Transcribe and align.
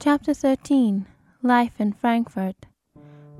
Chapter 0.00 0.34
13 0.34 1.06
Life 1.42 1.80
in 1.80 1.94
Frankfurt 1.94 2.66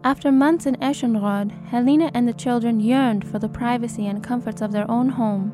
After 0.02 0.32
months 0.32 0.64
in 0.64 0.76
Eschenrod, 0.76 1.50
Helena 1.66 2.10
and 2.14 2.26
the 2.26 2.32
children 2.32 2.80
yearned 2.80 3.26
for 3.26 3.38
the 3.38 3.50
privacy 3.50 4.06
and 4.06 4.24
comforts 4.24 4.62
of 4.62 4.72
their 4.72 4.90
own 4.90 5.10
home. 5.10 5.52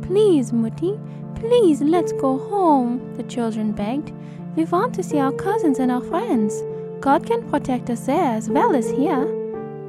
Please, 0.00 0.50
Mutti, 0.50 0.98
please 1.34 1.82
let's 1.82 2.12
go 2.12 2.38
home, 2.38 3.12
the 3.18 3.22
children 3.24 3.72
begged. 3.72 4.12
We 4.56 4.64
want 4.64 4.94
to 4.94 5.02
see 5.02 5.18
our 5.18 5.32
cousins 5.32 5.78
and 5.78 5.92
our 5.92 6.00
friends. 6.00 6.62
God 7.00 7.26
can 7.26 7.50
protect 7.50 7.90
us 7.90 8.06
there 8.06 8.32
as 8.32 8.48
well 8.48 8.74
as 8.74 8.90
here. 8.90 9.26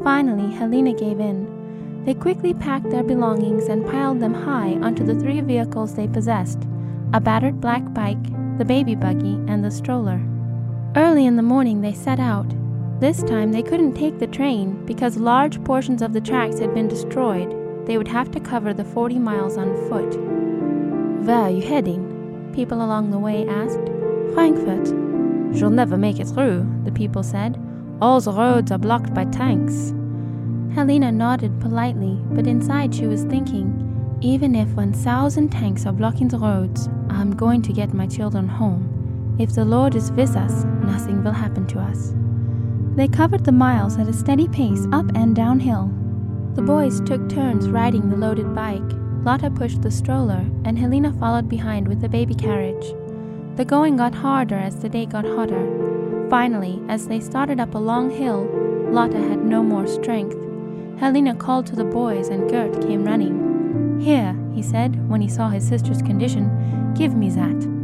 Finally, 0.03 0.53
Helena 0.53 0.93
gave 0.93 1.21
in. 1.21 2.03
They 2.03 2.13
quickly 2.13 2.53
packed 2.53 2.89
their 2.89 3.03
belongings 3.03 3.67
and 3.67 3.89
piled 3.89 4.19
them 4.19 4.33
high 4.33 4.73
onto 4.81 5.05
the 5.05 5.15
three 5.15 5.39
vehicles 5.39 5.95
they 5.95 6.07
possessed 6.07 6.67
a 7.13 7.21
battered 7.21 7.61
black 7.61 7.93
bike, 7.93 8.57
the 8.57 8.65
baby 8.65 8.95
buggy, 8.95 9.33
and 9.47 9.63
the 9.63 9.71
stroller. 9.71 10.21
Early 10.93 11.25
in 11.25 11.37
the 11.37 11.41
morning, 11.41 11.79
they 11.79 11.93
set 11.93 12.19
out. 12.19 12.45
This 12.99 13.23
time, 13.23 13.53
they 13.53 13.63
couldn't 13.63 13.93
take 13.93 14.19
the 14.19 14.27
train 14.27 14.85
because 14.85 15.15
large 15.15 15.63
portions 15.63 16.01
of 16.01 16.11
the 16.11 16.19
tracks 16.19 16.59
had 16.59 16.73
been 16.73 16.89
destroyed. 16.89 17.55
They 17.87 17.97
would 17.97 18.09
have 18.09 18.29
to 18.31 18.41
cover 18.41 18.73
the 18.73 18.83
40 18.83 19.17
miles 19.17 19.55
on 19.55 19.73
foot. 19.87 20.17
Where 21.25 21.37
are 21.37 21.49
you 21.49 21.61
heading? 21.61 22.51
People 22.53 22.83
along 22.83 23.09
the 23.09 23.19
way 23.19 23.47
asked. 23.47 23.79
Frankfurt. 24.33 24.87
You'll 25.55 25.69
never 25.69 25.95
make 25.95 26.19
it 26.19 26.27
through, 26.27 26.69
the 26.83 26.91
people 26.91 27.23
said. 27.23 27.57
All 28.01 28.19
the 28.19 28.33
roads 28.33 28.69
are 28.69 28.77
blocked 28.77 29.13
by 29.13 29.23
tanks. 29.25 29.93
Helena 30.75 31.09
nodded 31.09 31.61
politely, 31.61 32.19
but 32.31 32.47
inside 32.47 32.93
she 32.93 33.07
was 33.07 33.23
thinking, 33.23 34.17
even 34.19 34.55
if 34.55 34.67
1,000 34.73 35.49
tanks 35.49 35.85
are 35.85 35.93
blocking 35.93 36.27
the 36.27 36.37
roads, 36.37 36.89
I'm 37.09 37.31
going 37.31 37.61
to 37.61 37.71
get 37.71 37.93
my 37.93 38.07
children 38.07 38.49
home. 38.49 38.90
If 39.39 39.53
the 39.53 39.65
Lord 39.65 39.95
is 39.95 40.11
with 40.11 40.35
us, 40.35 40.65
nothing 40.83 41.23
will 41.23 41.31
happen 41.31 41.65
to 41.67 41.79
us. 41.79 42.13
They 42.95 43.07
covered 43.07 43.45
the 43.45 43.51
miles 43.51 43.97
at 43.97 44.07
a 44.07 44.13
steady 44.13 44.47
pace 44.47 44.85
up 44.91 45.05
and 45.15 45.35
downhill. 45.35 45.91
The 46.55 46.61
boys 46.61 46.99
took 47.01 47.29
turns 47.29 47.69
riding 47.69 48.09
the 48.09 48.17
loaded 48.17 48.53
bike. 48.53 48.81
Lotta 49.23 49.49
pushed 49.49 49.81
the 49.81 49.91
stroller, 49.91 50.45
and 50.65 50.77
Helena 50.77 51.13
followed 51.13 51.47
behind 51.47 51.87
with 51.87 52.01
the 52.01 52.09
baby 52.09 52.35
carriage. 52.35 52.93
The 53.55 53.65
going 53.65 53.97
got 53.97 54.13
harder 54.13 54.57
as 54.57 54.79
the 54.79 54.89
day 54.89 55.05
got 55.05 55.25
hotter. 55.25 56.27
Finally, 56.29 56.81
as 56.89 57.07
they 57.07 57.19
started 57.19 57.59
up 57.59 57.75
a 57.75 57.77
long 57.77 58.09
hill, 58.09 58.49
Lotta 58.91 59.17
had 59.17 59.43
no 59.43 59.63
more 59.63 59.87
strength. 59.87 60.37
Helena 60.99 61.33
called 61.33 61.65
to 61.67 61.75
the 61.75 61.85
boys, 61.85 62.27
and 62.27 62.49
Gert 62.49 62.81
came 62.81 63.05
running. 63.05 63.99
Here, 64.01 64.37
he 64.53 64.61
said, 64.61 65.09
when 65.09 65.21
he 65.21 65.29
saw 65.29 65.49
his 65.49 65.67
sister's 65.67 66.01
condition, 66.01 66.93
give 66.93 67.15
me 67.15 67.29
that. 67.29 67.80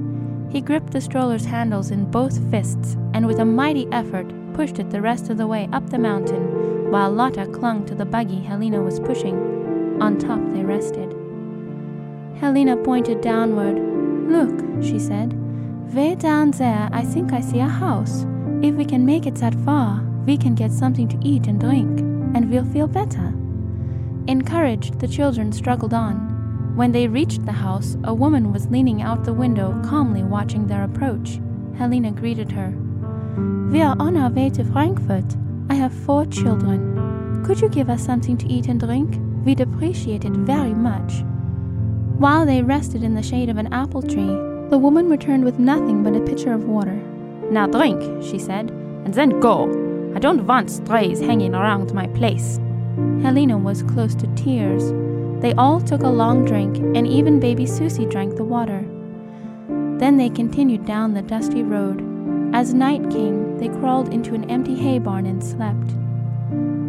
He 0.50 0.62
gripped 0.62 0.92
the 0.92 1.02
stroller's 1.02 1.46
handles 1.46 1.92
in 1.92 2.10
both 2.10 2.40
fists 2.50 2.96
and 3.14 3.28
with 3.28 3.40
a 3.40 3.46
mighty 3.46 3.88
effort 3.92 4.28
pushed 4.54 4.80
it 4.80 4.90
the 4.90 5.02
rest 5.02 5.30
of 5.30 5.38
the 5.38 5.48
way 5.48 5.70
up 5.74 5.90
the 5.90 6.00
mountain, 6.00 6.90
while 6.90 7.12
Lotta 7.12 7.46
clung 7.48 7.86
to 7.86 7.96
the 7.96 8.06
buggy 8.06 8.40
Helena 8.40 8.82
was 8.82 9.00
pushing. 9.00 10.02
On 10.02 10.18
top 10.18 10.40
they 10.54 10.64
rested. 10.64 11.14
Helena 12.40 12.78
pointed 12.78 13.22
downward. 13.22 13.78
Look, 14.32 14.84
she 14.84 15.00
said. 15.00 15.34
Way 15.94 16.16
down 16.16 16.52
there, 16.52 16.90
I 16.92 17.04
think 17.04 17.34
I 17.34 17.42
see 17.42 17.60
a 17.60 17.68
house. 17.68 18.26
If 18.62 18.76
we 18.76 18.86
can 18.86 19.06
make 19.06 19.26
it 19.26 19.36
that 19.36 19.56
far, 19.66 20.02
we 20.26 20.38
can 20.38 20.56
get 20.56 20.72
something 20.72 21.08
to 21.08 21.20
eat 21.22 21.48
and 21.48 21.60
drink, 21.60 22.00
and 22.36 22.50
we'll 22.50 22.66
feel 22.66 22.88
better. 22.88 23.34
Encouraged, 24.28 25.00
the 25.00 25.08
children 25.08 25.52
struggled 25.52 25.94
on. 25.94 26.37
When 26.78 26.92
they 26.92 27.08
reached 27.08 27.44
the 27.44 27.54
house, 27.54 27.98
a 28.04 28.14
woman 28.14 28.54
was 28.54 28.70
leaning 28.70 29.02
out 29.02 29.24
the 29.24 29.34
window, 29.34 29.82
calmly 29.84 30.22
watching 30.22 30.68
their 30.68 30.84
approach. 30.84 31.40
Helena 31.76 32.12
greeted 32.12 32.52
her. 32.52 32.70
We 33.72 33.82
are 33.82 33.96
on 34.00 34.16
our 34.16 34.30
way 34.30 34.52
to 34.52 34.64
Frankfurt. 34.64 35.26
I 35.72 35.74
have 35.74 35.92
four 35.92 36.28
children. 36.28 37.44
Could 37.44 37.62
you 37.62 37.70
give 37.70 37.90
us 37.90 38.06
something 38.06 38.38
to 38.38 38.48
eat 38.48 38.68
and 38.68 38.80
drink? 38.80 39.20
We'd 39.44 39.60
appreciate 39.60 40.24
it 40.24 40.34
very 40.34 40.76
much. 40.76 41.24
While 42.20 42.46
they 42.46 42.62
rested 42.62 43.02
in 43.02 43.16
the 43.16 43.24
shade 43.24 43.50
of 43.50 43.58
an 43.58 43.74
apple 43.74 44.04
tree, 44.04 44.38
the 44.70 44.78
woman 44.78 45.10
returned 45.10 45.46
with 45.46 45.58
nothing 45.58 46.04
but 46.04 46.16
a 46.16 46.22
pitcher 46.22 46.54
of 46.54 46.66
water. 46.66 47.02
Now 47.50 47.66
drink, 47.66 48.24
she 48.24 48.38
said, 48.38 48.70
and 49.04 49.16
then 49.16 49.40
go. 49.40 49.64
I 50.16 50.20
don't 50.20 50.46
want 50.46 50.70
strays 50.70 51.22
hanging 51.22 51.56
around 51.56 51.92
my 51.96 52.06
place. 52.06 52.58
Helena 53.24 53.58
was 53.58 53.82
close 53.82 54.14
to 54.14 54.28
tears. 54.36 54.94
They 55.42 55.54
all 55.54 55.80
took 55.80 56.02
a 56.02 56.10
long 56.10 56.46
drink, 56.46 56.78
and 56.78 57.06
even 57.08 57.40
baby 57.40 57.66
Susie 57.66 58.06
drank 58.06 58.36
the 58.36 58.44
water. 58.44 58.84
Then 60.00 60.18
they 60.18 60.30
continued 60.30 60.86
down 60.86 61.14
the 61.14 61.22
dusty 61.22 61.64
road. 61.64 62.04
As 62.54 62.74
night 62.74 63.10
came, 63.12 63.58
they 63.58 63.70
crawled 63.70 64.14
into 64.14 64.34
an 64.34 64.50
empty 64.50 64.76
hay 64.76 65.00
barn 65.00 65.26
and 65.26 65.44
slept. 65.44 65.94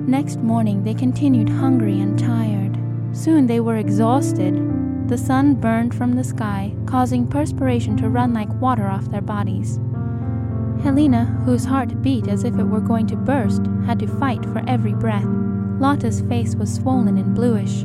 Next 0.08 0.38
morning, 0.38 0.84
they 0.84 0.94
continued 0.94 1.48
hungry 1.48 2.00
and 2.00 2.18
tired. 2.18 2.78
Soon 3.12 3.46
they 3.46 3.60
were 3.60 3.76
exhausted. 3.76 4.54
The 5.08 5.18
sun 5.18 5.54
burned 5.54 5.94
from 5.94 6.14
the 6.14 6.24
sky, 6.24 6.74
causing 6.86 7.26
perspiration 7.26 7.96
to 7.98 8.08
run 8.08 8.32
like 8.32 8.60
water 8.60 8.86
off 8.86 9.10
their 9.10 9.22
bodies. 9.22 9.78
Helena, 10.82 11.24
whose 11.44 11.64
heart 11.64 12.00
beat 12.02 12.28
as 12.28 12.44
if 12.44 12.58
it 12.58 12.64
were 12.64 12.80
going 12.80 13.06
to 13.08 13.16
burst, 13.16 13.62
had 13.84 13.98
to 13.98 14.06
fight 14.06 14.44
for 14.44 14.62
every 14.68 14.94
breath. 14.94 15.26
Lotta's 15.80 16.20
face 16.22 16.54
was 16.54 16.74
swollen 16.74 17.18
and 17.18 17.34
bluish. 17.34 17.84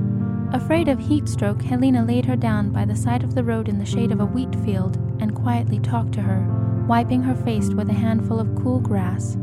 Afraid 0.53 0.87
of 0.87 0.99
heat 0.99 1.27
stroke, 1.27 1.63
Helena 1.63 2.05
laid 2.05 2.25
her 2.25 2.35
down 2.35 2.69
by 2.69 2.85
the 2.85 2.95
side 2.95 3.23
of 3.23 3.33
the 3.33 3.43
road 3.43 3.67
in 3.67 3.79
the 3.79 3.85
shade 3.85 4.11
of 4.11 4.19
a 4.19 4.25
wheat 4.25 4.55
field 4.63 4.97
and 5.19 5.33
quietly 5.35 5.79
talked 5.79 6.11
to 6.13 6.21
her, 6.21 6.45
wiping 6.87 7.23
her 7.23 7.33
face 7.43 7.69
with 7.69 7.89
a 7.89 7.93
handful 7.93 8.39
of 8.39 8.53
cool 8.55 8.79
grass. 8.79 9.35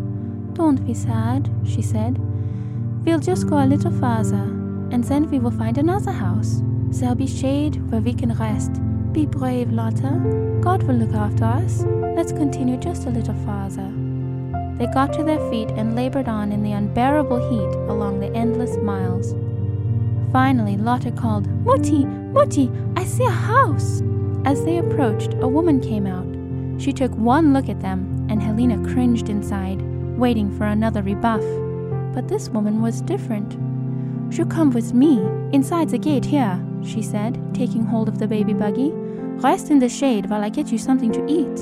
Don't 0.53 0.87
be 0.87 0.94
sad, 0.94 1.50
she 1.65 1.82
said. 1.82 2.16
We'll 3.04 3.19
just 3.19 3.49
go 3.49 3.59
a 3.59 3.66
little 3.66 3.91
farther, 3.91 4.44
and 4.93 5.03
then 5.03 5.28
we 5.28 5.41
will 5.41 5.50
find 5.50 5.78
another 5.78 6.12
house. 6.12 6.62
There'll 6.91 7.16
be 7.16 7.26
shade 7.26 7.91
where 7.91 8.00
we 8.00 8.15
can 8.15 8.32
rest. 8.34 8.81
Be 9.12 9.26
brave, 9.26 9.72
Lotta. 9.72 10.60
God 10.60 10.84
will 10.84 10.94
look 10.94 11.15
after 11.15 11.44
us. 11.44 11.82
Let's 12.15 12.31
continue 12.31 12.76
just 12.76 13.06
a 13.06 13.10
little 13.10 13.34
farther. 13.44 13.93
They 14.78 14.87
got 14.94 15.12
to 15.15 15.25
their 15.25 15.41
feet 15.50 15.70
and 15.70 15.97
labored 15.97 16.28
on 16.28 16.53
in 16.53 16.62
the 16.62 16.72
unbearable 16.72 17.50
heat 17.50 17.76
along 17.91 18.20
the 18.20 18.32
endless 18.37 18.76
miles. 18.76 19.34
Finally, 20.33 20.77
Lotta 20.77 21.11
called, 21.11 21.49
Mutti, 21.65 22.05
Mutti, 22.33 22.71
I 22.97 23.05
see 23.05 23.25
a 23.25 23.31
house. 23.31 24.03
As 24.45 24.65
they 24.65 24.79
approached, 24.79 25.35
a 25.41 25.49
woman 25.49 25.81
came 25.81 26.07
out. 26.07 26.27
She 26.81 26.93
took 26.93 27.13
one 27.17 27.53
look 27.53 27.69
at 27.69 27.81
them, 27.81 28.27
and 28.31 28.41
Helena 28.41 28.79
cringed 28.93 29.29
inside, 29.29 29.83
waiting 30.17 30.57
for 30.57 30.67
another 30.67 31.03
rebuff. 31.03 31.43
But 32.15 32.29
this 32.29 32.49
woman 32.49 32.81
was 32.81 33.01
different. 33.03 33.55
You 34.33 34.47
come 34.47 34.71
with 34.71 34.95
me, 34.95 35.19
inside 35.53 35.89
the 35.89 35.99
gate 35.99 36.25
here, 36.25 36.65
she 36.85 37.03
said, 37.03 37.53
taking 37.53 37.85
hold 37.85 38.09
of 38.09 38.19
the 38.19 38.29
baby 38.29 38.53
buggy. 38.53 38.93
Rest 39.43 39.71
in 39.71 39.81
the 39.81 39.89
shade 39.89 40.31
while 40.31 40.45
I 40.45 40.49
get 40.49 40.71
you 40.71 40.79
something 40.79 41.11
to 41.11 41.27
eat. 41.27 41.59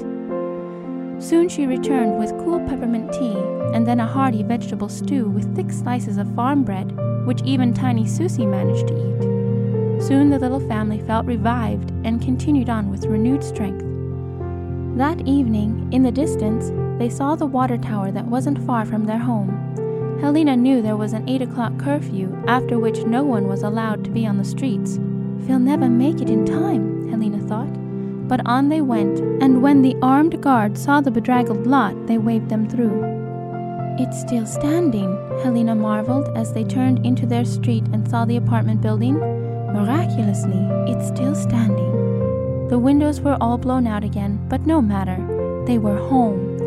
Soon 1.23 1.49
she 1.49 1.67
returned 1.67 2.19
with 2.19 2.37
cool 2.45 2.61
peppermint 2.61 3.13
tea 3.13 3.58
and 3.75 3.87
then 3.87 4.01
a 4.01 4.07
hearty 4.07 4.43
vegetable 4.43 4.89
stew 4.89 5.29
with 5.29 5.55
thick 5.55 5.71
slices 5.71 6.17
of 6.17 6.35
farm 6.35 6.65
bread, 6.65 6.97
which 7.27 7.43
even 7.43 7.75
tiny 7.75 8.07
Susie 8.07 8.47
managed 8.47 8.89
to 8.89 8.95
eat. 8.95 10.03
Soon 10.03 10.31
the 10.31 10.39
little 10.39 10.61
family 10.61 11.01
felt 11.01 11.27
revived 11.27 11.91
and 12.05 12.23
continued 12.23 12.69
on 12.69 12.89
with 12.91 13.07
renewed 13.07 13.43
strength. 13.43 13.85
That 14.97 15.21
evening, 15.27 15.89
in 15.93 16.03
the 16.03 16.11
distance, 16.11 16.71
they 16.99 17.09
saw 17.09 17.35
the 17.35 17.47
water 17.47 17.77
tower 17.77 18.11
that 18.13 18.25
wasn't 18.25 18.65
far 18.67 18.85
from 18.85 19.05
their 19.05 19.19
home. 19.19 20.19
Helena 20.21 20.57
knew 20.57 20.83
there 20.83 20.97
was 20.97 21.13
an 21.13 21.29
8 21.29 21.43
o'clock 21.43 21.79
curfew, 21.79 22.37
after 22.49 22.79
which 22.79 23.05
no 23.05 23.23
one 23.23 23.47
was 23.49 23.63
allowed 23.63 24.05
to 24.05 24.11
be 24.11 24.27
on 24.27 24.39
the 24.39 24.45
streets. 24.45 24.99
We'll 25.47 25.59
never 25.59 25.89
make 25.89 26.21
it 26.21 26.31
in 26.31 26.45
time, 26.45 27.09
Helena 27.09 27.39
thought. 27.47 27.73
But 28.29 28.47
on 28.47 28.69
they 28.69 28.81
went, 28.81 29.21
and 29.43 29.63
when 29.63 29.83
the 29.83 29.97
armed 30.03 30.41
guard 30.43 30.77
saw 30.77 31.01
the 31.01 31.11
bedraggled 31.11 31.67
lot, 31.67 32.07
they 32.07 32.19
waved 32.19 32.49
them 32.49 32.69
through. 32.69 33.18
It's 34.01 34.21
still 34.21 34.47
standing, 34.47 35.13
Helena 35.43 35.75
marveled 35.75 36.29
as 36.37 36.53
they 36.53 36.63
turned 36.63 37.05
into 37.05 37.27
their 37.27 37.45
street 37.45 37.83
and 37.93 38.09
saw 38.09 38.25
the 38.25 38.37
apartment 38.37 38.81
building. 38.81 39.19
Miraculously, 39.19 40.61
it's 40.87 41.09
still 41.09 41.35
standing. 41.35 42.69
The 42.69 42.79
windows 42.79 43.21
were 43.21 43.37
all 43.41 43.59
blown 43.59 43.89
out 43.89 44.05
again, 44.05 44.39
but 44.49 44.67
no 44.67 44.81
matter. 44.81 45.17
They 45.67 45.79
were 45.79 45.97
home. 45.97 46.59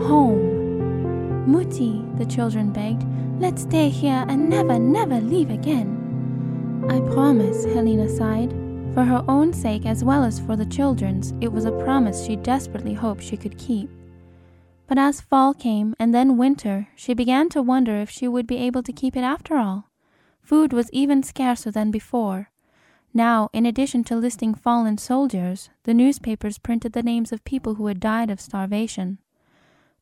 Home. 0.00 1.44
Mutti, 1.46 2.16
the 2.16 2.24
children 2.24 2.72
begged, 2.72 3.04
let's 3.38 3.62
stay 3.62 3.90
here 3.90 4.24
and 4.26 4.48
never, 4.48 4.78
never 4.78 5.20
leave 5.20 5.50
again. 5.50 6.86
I 6.88 7.00
promise, 7.12 7.66
Helena 7.66 8.08
sighed. 8.08 8.50
For 8.94 9.04
her 9.04 9.22
own 9.28 9.52
sake 9.52 9.84
as 9.84 10.02
well 10.02 10.24
as 10.24 10.40
for 10.40 10.56
the 10.56 10.64
children's, 10.64 11.34
it 11.42 11.52
was 11.52 11.66
a 11.66 11.72
promise 11.84 12.24
she 12.24 12.36
desperately 12.36 12.94
hoped 12.94 13.22
she 13.22 13.36
could 13.36 13.58
keep. 13.58 13.90
But 14.88 14.96
as 14.96 15.20
fall 15.20 15.52
came 15.52 15.94
and 15.98 16.14
then 16.14 16.38
winter, 16.38 16.88
she 16.96 17.12
began 17.12 17.50
to 17.50 17.60
wonder 17.60 17.96
if 17.96 18.08
she 18.08 18.26
would 18.26 18.46
be 18.46 18.56
able 18.56 18.82
to 18.82 18.92
keep 18.92 19.16
it 19.16 19.20
after 19.22 19.56
all. 19.56 19.90
Food 20.40 20.72
was 20.72 20.90
even 20.92 21.22
scarcer 21.22 21.70
than 21.70 21.90
before. 21.90 22.50
Now, 23.12 23.50
in 23.52 23.66
addition 23.66 24.02
to 24.04 24.16
listing 24.16 24.54
fallen 24.54 24.96
soldiers, 24.96 25.68
the 25.84 25.92
newspapers 25.92 26.56
printed 26.56 26.94
the 26.94 27.02
names 27.02 27.32
of 27.32 27.44
people 27.44 27.74
who 27.74 27.86
had 27.86 28.00
died 28.00 28.30
of 28.30 28.40
starvation. 28.40 29.18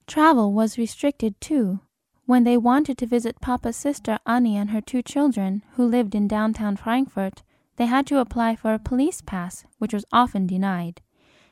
Travel 0.07 0.53
was 0.53 0.79
restricted 0.79 1.41
too. 1.41 1.81
When 2.27 2.45
they 2.45 2.57
wanted 2.57 2.97
to 2.99 3.07
visit 3.07 3.41
Papa's 3.41 3.77
sister 3.77 4.21
Annie 4.25 4.57
and 4.57 4.71
her 4.71 4.81
two 4.81 5.03
children, 5.03 5.65
who 5.73 5.85
lived 5.85 6.15
in 6.15 6.29
downtown 6.29 6.77
Frankfurt, 6.77 7.43
they 7.75 7.87
had 7.87 8.07
to 8.07 8.21
apply 8.21 8.55
for 8.55 8.73
a 8.73 8.79
police 8.79 9.21
pass, 9.21 9.65
which 9.79 9.93
was 9.93 10.05
often 10.13 10.47
denied. 10.47 11.03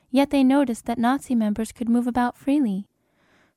Yet 0.09 0.29
they 0.29 0.43
noticed 0.43 0.85
that 0.85 0.97
Nazi 0.97 1.35
members 1.35 1.73
could 1.73 1.89
move 1.89 2.07
about 2.07 2.37
freely. 2.37 2.87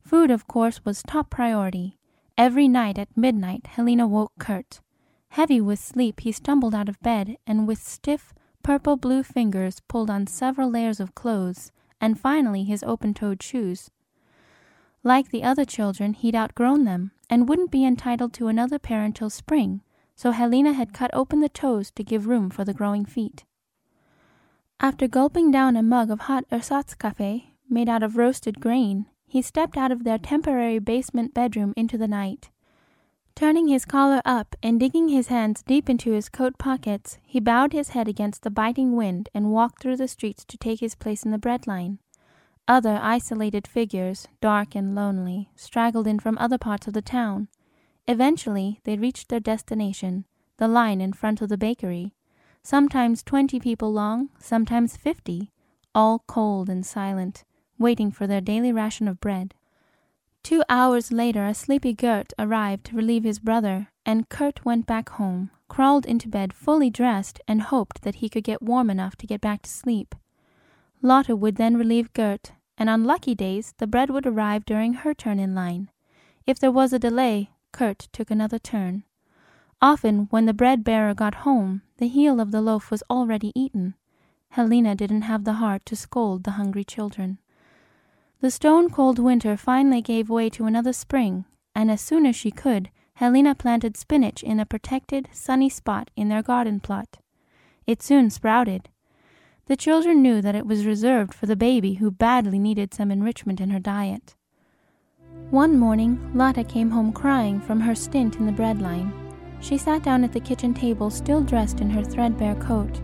Food, 0.09 0.31
of 0.31 0.47
course, 0.47 0.87
was 0.87 1.03
top 1.03 1.29
priority. 1.29 1.99
Every 2.39 2.67
night 2.67 2.99
at 2.99 3.15
midnight, 3.15 3.67
Helena 3.67 4.07
woke 4.07 4.33
Kurt. 4.39 4.81
Heavy 5.29 5.61
with 5.61 5.79
sleep, 5.79 6.21
he 6.21 6.33
stumbled 6.33 6.75
out 6.75 6.89
of 6.89 6.99
bed 7.01 7.37
and 7.47 7.69
with 7.69 7.79
stiff, 7.79 8.33
purple 8.63 8.97
blue 8.97 9.23
fingers 9.23 9.83
pulled 9.87 10.09
on 10.09 10.27
several 10.27 10.71
layers 10.71 10.99
of 10.99 11.15
clothes 11.15 11.73
and 12.01 12.19
finally 12.19 12.65
his 12.65 12.83
open 12.85 13.13
toed 13.13 13.43
shoes. 13.43 13.91
Like 15.05 15.29
the 15.29 15.43
other 15.43 15.67
children, 15.67 16.15
he'd 16.15 16.35
outgrown 16.35 16.85
them 16.85 17.11
and 17.29 17.47
wouldn't 17.47 17.71
be 17.71 17.85
entitled 17.85 18.33
to 18.33 18.49
another 18.49 18.79
pair 18.79 19.03
until 19.03 19.29
spring, 19.29 19.83
so 20.17 20.31
Helena 20.31 20.73
had 20.73 20.95
cut 20.95 21.11
open 21.13 21.41
the 21.41 21.51
toes 21.51 21.91
to 21.91 22.03
give 22.03 22.27
room 22.27 22.49
for 22.49 22.65
the 22.65 22.73
growing 22.73 23.05
feet. 23.05 23.45
After 24.81 25.07
gulping 25.07 25.51
down 25.51 25.77
a 25.77 25.83
mug 25.83 26.11
of 26.11 26.21
hot 26.21 26.47
Ersatzkaffee 26.51 27.51
made 27.69 27.91
out 27.91 28.03
of 28.03 28.17
roasted 28.17 28.59
grain, 28.59 29.05
he 29.29 29.43
stepped 29.43 29.77
out 29.77 29.93
of 29.93 30.05
their 30.05 30.19
temporary 30.19 30.79
basement 30.79 31.35
bedroom 31.35 31.75
into 31.77 31.99
the 31.99 32.09
night. 32.09 32.51
Turning 33.37 33.69
his 33.69 33.85
collar 33.85 34.21
up 34.25 34.57
and 34.65 34.81
digging 34.81 35.09
his 35.09 35.29
hands 35.29 35.63
deep 35.63 35.89
into 35.89 36.11
his 36.11 36.29
coat 36.29 36.59
pockets, 36.59 37.19
he 37.23 37.39
bowed 37.39 37.73
his 37.73 37.91
head 37.91 38.09
against 38.09 38.43
the 38.43 38.51
biting 38.51 38.97
wind 38.97 39.29
and 39.33 39.53
walked 39.53 39.81
through 39.81 39.97
the 39.97 40.09
streets 40.09 40.45
to 40.45 40.57
take 40.57 40.81
his 40.81 40.97
place 40.97 41.25
in 41.25 41.31
the 41.31 41.39
bread 41.39 41.67
line. 41.67 42.01
Other 42.67 42.99
isolated 43.01 43.69
figures, 43.69 44.27
dark 44.41 44.75
and 44.75 44.95
lonely, 44.95 45.51
straggled 45.55 46.09
in 46.09 46.19
from 46.19 46.37
other 46.39 46.59
parts 46.59 46.89
of 46.89 46.95
the 46.95 47.01
town. 47.01 47.47
Eventually, 48.09 48.81
they 48.85 48.97
reached 48.97 49.29
their 49.29 49.39
destination, 49.39 50.25
the 50.57 50.67
line 50.67 51.01
in 51.01 51.13
front 51.13 51.41
of 51.41 51.49
the 51.49 51.57
bakery. 51.57 52.15
Sometimes 52.63 53.23
twenty 53.23 53.61
people 53.61 53.93
long, 53.93 54.31
sometimes 54.41 54.97
fifty, 54.97 55.53
all 55.95 56.25
cold 56.27 56.69
and 56.69 56.85
silent, 56.85 57.45
waiting 57.79 58.11
for 58.11 58.27
their 58.27 58.41
daily 58.41 58.73
ration 58.73 59.09
of 59.09 59.21
bread. 59.21 59.55
Two 60.43 60.63
hours 60.69 61.13
later, 61.13 61.47
a 61.47 61.55
sleepy 61.55 61.93
Gert 61.93 62.33
arrived 62.39 62.87
to 62.87 62.97
relieve 62.97 63.25
his 63.25 63.39
brother, 63.39 63.89
and 64.07 64.29
Kurt 64.29 64.65
went 64.65 64.87
back 64.87 65.11
home, 65.11 65.51
crawled 65.69 66.07
into 66.07 66.29
bed 66.29 66.53
fully 66.53 66.91
dressed, 66.91 67.41
and 67.47 67.63
hoped 67.63 68.03
that 68.03 68.17
he 68.17 68.29
could 68.29 68.45
get 68.45 68.63
warm 68.63 68.89
enough 68.89 69.17
to 69.17 69.27
get 69.27 69.41
back 69.41 69.63
to 69.63 69.71
sleep. 69.71 70.15
Lotte 71.03 71.39
would 71.39 71.57
then 71.57 71.77
relieve 71.77 72.13
Gert, 72.13 72.53
and 72.77 72.89
on 72.89 73.05
lucky 73.05 73.35
days 73.35 73.75
the 73.79 73.87
bread 73.87 74.11
would 74.11 74.27
arrive 74.27 74.65
during 74.65 74.95
her 74.95 75.15
turn 75.15 75.39
in 75.39 75.55
line. 75.55 75.91
If 76.47 76.59
there 76.59 76.73
was 76.73 76.93
a 76.93 76.99
delay, 76.99 77.51
Kurt 77.73 78.09
took 78.13 78.31
another 78.31 78.59
turn. 78.59 79.05
Often, 79.81 80.29
when 80.31 80.47
the 80.47 80.55
bread 80.55 80.83
bearer 80.83 81.15
got 81.15 81.45
home, 81.47 81.83
the 81.99 82.09
heel 82.09 82.41
of 82.41 82.51
the 82.51 82.61
loaf 82.61 82.91
was 82.91 83.03
already 83.11 83.53
eaten. 83.55 83.95
Helena 84.51 84.95
didn't 84.95 85.23
have 85.23 85.45
the 85.45 85.55
heart 85.55 85.85
to 85.87 85.95
scold 85.95 86.45
the 86.45 86.53
hungry 86.53 86.85
children. 86.85 87.39
The 88.41 88.51
stone 88.53 88.89
cold 88.89 89.19
winter 89.19 89.57
finally 89.57 90.01
gave 90.01 90.31
way 90.31 90.49
to 90.51 90.67
another 90.67 90.93
spring, 90.93 91.45
and 91.75 91.91
as 91.91 92.01
soon 92.01 92.25
as 92.25 92.37
she 92.37 92.53
could, 92.53 92.91
Helena 93.15 93.57
planted 93.57 93.97
spinach 93.97 94.45
in 94.45 94.61
a 94.61 94.67
protected, 94.67 95.29
sunny 95.33 95.69
spot 95.69 96.11
in 96.15 96.29
their 96.29 96.43
garden 96.43 96.79
plot. 96.79 97.19
It 97.85 98.01
soon 98.01 98.31
sprouted, 98.31 98.91
the 99.67 99.77
children 99.77 100.23
knew 100.23 100.41
that 100.41 100.55
it 100.55 100.67
was 100.67 100.87
reserved 100.87 101.35
for 101.35 101.45
the 101.45 101.57
baby 101.57 101.95
who 101.95 102.11
badly 102.11 102.59
needed 102.59 102.95
some 102.95 103.11
enrichment 103.11 103.61
in 103.61 103.69
her 103.69 103.79
diet. 103.79 104.35
One 105.51 105.77
morning, 105.77 106.31
Lotta 106.33 106.65
came 106.65 106.91
home 106.91 107.13
crying 107.13 107.61
from 107.61 107.81
her 107.81 107.95
stint 107.95 108.37
in 108.37 108.47
the 108.47 108.53
bread 108.53 108.81
line. 108.81 109.13
She 109.61 109.77
sat 109.77 110.03
down 110.03 110.25
at 110.25 110.33
the 110.33 110.41
kitchen 110.41 110.73
table, 110.73 111.11
still 111.11 111.43
dressed 111.43 111.81
in 111.81 111.91
her 111.91 112.03
threadbare 112.03 112.55
coat. 112.55 113.01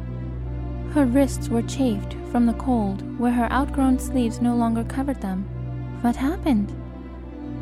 Her 0.93 1.05
wrists 1.05 1.51
were 1.51 1.63
chafed 1.63 2.15
from 2.35 2.47
the 2.47 2.55
cold, 2.55 3.01
where 3.17 3.31
her 3.31 3.47
outgrown 3.53 3.97
sleeves 3.97 4.41
no 4.41 4.57
longer 4.57 4.83
covered 4.83 5.21
them. 5.21 5.45
What 6.01 6.17
happened? 6.17 6.75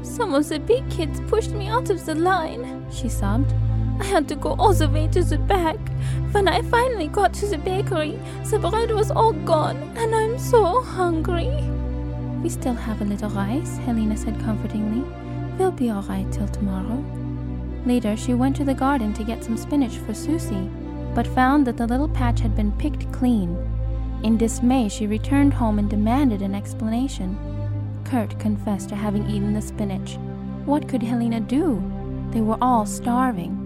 Some 0.01 0.33
of 0.33 0.49
the 0.49 0.61
big 0.61 0.89
kids 0.89 1.21
pushed 1.29 1.51
me 1.51 1.69
out 1.69 1.91
of 1.91 2.07
the 2.07 2.15
line, 2.15 2.87
she 2.91 3.11
sobbed. 3.11 3.53
I 4.01 4.05
had 4.05 4.27
to 4.29 4.35
go 4.35 4.57
all 4.59 4.73
the 4.73 4.89
way 4.89 5.09
to 5.09 5.23
the 5.23 5.37
back. 5.37 5.77
When 6.31 6.49
I 6.49 6.63
finally 6.63 7.09
got 7.09 7.35
to 7.35 7.49
the 7.49 7.59
bakery, 7.59 8.19
the 8.49 8.59
bread 8.59 8.93
was 8.93 9.11
all 9.11 9.35
gone, 9.35 9.77
and 9.99 10.15
I'm 10.15 10.39
so 10.39 10.81
hungry. 10.81 11.51
We 12.43 12.49
still 12.49 12.73
have 12.73 13.03
a 13.03 13.05
little 13.05 13.29
rice, 13.29 13.77
Helena 13.77 14.17
said 14.17 14.41
comfortingly. 14.41 15.05
We'll 15.59 15.73
be 15.73 15.91
all 15.91 16.05
right 16.05 16.33
till 16.33 16.49
tomorrow. 16.49 17.05
Later, 17.85 18.17
she 18.17 18.33
went 18.33 18.57
to 18.57 18.65
the 18.65 18.73
garden 18.73 19.13
to 19.13 19.23
get 19.23 19.45
some 19.45 19.59
spinach 19.59 19.99
for 19.99 20.15
Susie, 20.15 20.71
but 21.15 21.27
found 21.27 21.67
that 21.67 21.77
the 21.77 21.87
little 21.87 22.09
patch 22.09 22.41
had 22.41 22.57
been 22.57 22.73
picked 22.73 23.13
clean. 23.13 23.55
In 24.23 24.37
dismay, 24.37 24.89
she 24.89 25.07
returned 25.07 25.55
home 25.55 25.79
and 25.79 25.91
demanded 25.91 26.43
an 26.43 26.55
explanation. 26.55 27.37
Kurt 28.05 28.39
confessed 28.39 28.89
to 28.91 28.95
having 28.95 29.29
eaten 29.29 29.53
the 29.53 29.63
spinach. 29.63 30.17
What 30.65 30.89
could 30.89 31.03
Helena 31.03 31.41
do? 31.41 31.83
They 32.31 32.41
were 32.41 32.59
all 32.63 32.87
starving. 32.87 33.59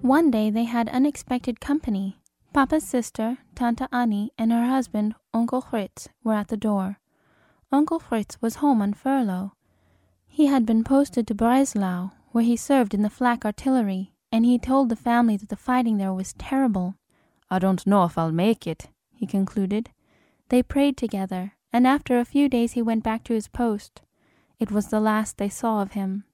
One 0.00 0.30
day 0.30 0.48
they 0.48 0.64
had 0.64 0.88
unexpected 0.88 1.60
company. 1.60 2.18
Papa's 2.54 2.84
sister, 2.84 3.38
Tante 3.54 3.86
Annie, 3.92 4.32
and 4.38 4.52
her 4.52 4.66
husband, 4.66 5.14
Uncle 5.34 5.60
Fritz, 5.60 6.08
were 6.24 6.34
at 6.34 6.48
the 6.48 6.56
door. 6.56 6.98
Uncle 7.70 7.98
Fritz 7.98 8.40
was 8.40 8.56
home 8.56 8.82
on 8.82 8.94
furlough. 8.94 9.52
He 10.26 10.46
had 10.46 10.64
been 10.64 10.82
posted 10.82 11.26
to 11.26 11.34
Breslau, 11.34 12.10
where 12.30 12.44
he 12.44 12.56
served 12.56 12.94
in 12.94 13.02
the 13.02 13.10
flak 13.10 13.44
artillery, 13.44 14.12
and 14.30 14.46
he 14.46 14.58
told 14.58 14.88
the 14.88 14.96
family 14.96 15.36
that 15.36 15.50
the 15.50 15.56
fighting 15.56 15.98
there 15.98 16.12
was 16.12 16.32
terrible. 16.34 16.94
I 17.50 17.58
don't 17.58 17.86
know 17.86 18.04
if 18.04 18.16
I'll 18.16 18.32
make 18.32 18.66
it, 18.66 18.88
he 19.22 19.26
concluded. 19.28 19.88
They 20.48 20.64
prayed 20.64 20.96
together, 20.96 21.52
and 21.72 21.86
after 21.86 22.18
a 22.18 22.24
few 22.24 22.48
days 22.48 22.72
he 22.72 22.82
went 22.82 23.04
back 23.04 23.22
to 23.24 23.34
his 23.34 23.46
post. 23.46 24.02
It 24.58 24.72
was 24.72 24.88
the 24.88 24.98
last 24.98 25.38
they 25.38 25.48
saw 25.48 25.80
of 25.80 25.92
him. 25.92 26.24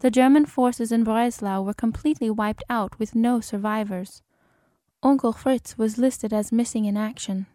The 0.00 0.10
German 0.10 0.44
forces 0.44 0.92
in 0.92 1.04
Breslau 1.04 1.62
were 1.62 1.72
completely 1.72 2.28
wiped 2.28 2.62
out 2.68 2.98
with 2.98 3.14
no 3.14 3.40
survivors. 3.40 4.20
Uncle 5.02 5.32
Fritz 5.32 5.78
was 5.78 5.96
listed 5.96 6.34
as 6.34 6.52
missing 6.52 6.84
in 6.84 6.98
action. 6.98 7.46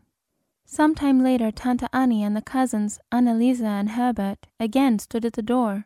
Some 0.65 0.95
time 0.95 1.21
later, 1.21 1.51
Tante 1.51 1.85
Annie 1.93 2.23
and 2.23 2.35
the 2.35 2.41
cousins, 2.41 2.99
Anneliese 3.11 3.61
and 3.61 3.91
Herbert, 3.91 4.47
again 4.59 4.97
stood 4.97 5.23
at 5.23 5.33
the 5.33 5.43
door. 5.43 5.85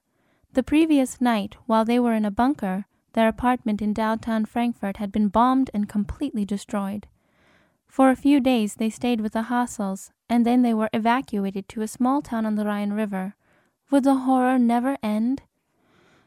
The 0.53 0.63
previous 0.63 1.19
night, 1.19 1.57
while 1.65 1.83
they 1.83 1.99
were 1.99 2.13
in 2.13 2.23
a 2.23 2.31
bunker, 2.31 2.85
their 3.11 3.27
apartment 3.27 3.81
in 3.81 3.91
downtown 3.91 4.45
Frankfurt 4.45 4.95
had 4.95 5.11
been 5.11 5.27
bombed 5.27 5.69
and 5.73 5.89
completely 5.89 6.45
destroyed. 6.45 7.05
For 7.93 8.09
a 8.09 8.15
few 8.15 8.39
days 8.39 8.73
they 8.73 8.89
stayed 8.89 9.21
with 9.21 9.33
the 9.33 9.43
Hasels, 9.43 10.09
and 10.27 10.47
then 10.47 10.63
they 10.63 10.73
were 10.73 10.89
evacuated 10.93 11.69
to 11.69 11.83
a 11.83 11.87
small 11.87 12.23
town 12.23 12.43
on 12.43 12.55
the 12.55 12.65
Rhine 12.65 12.93
River. 12.93 13.35
Would 13.91 14.03
the 14.03 14.15
horror 14.25 14.57
never 14.57 14.97
end? 15.03 15.43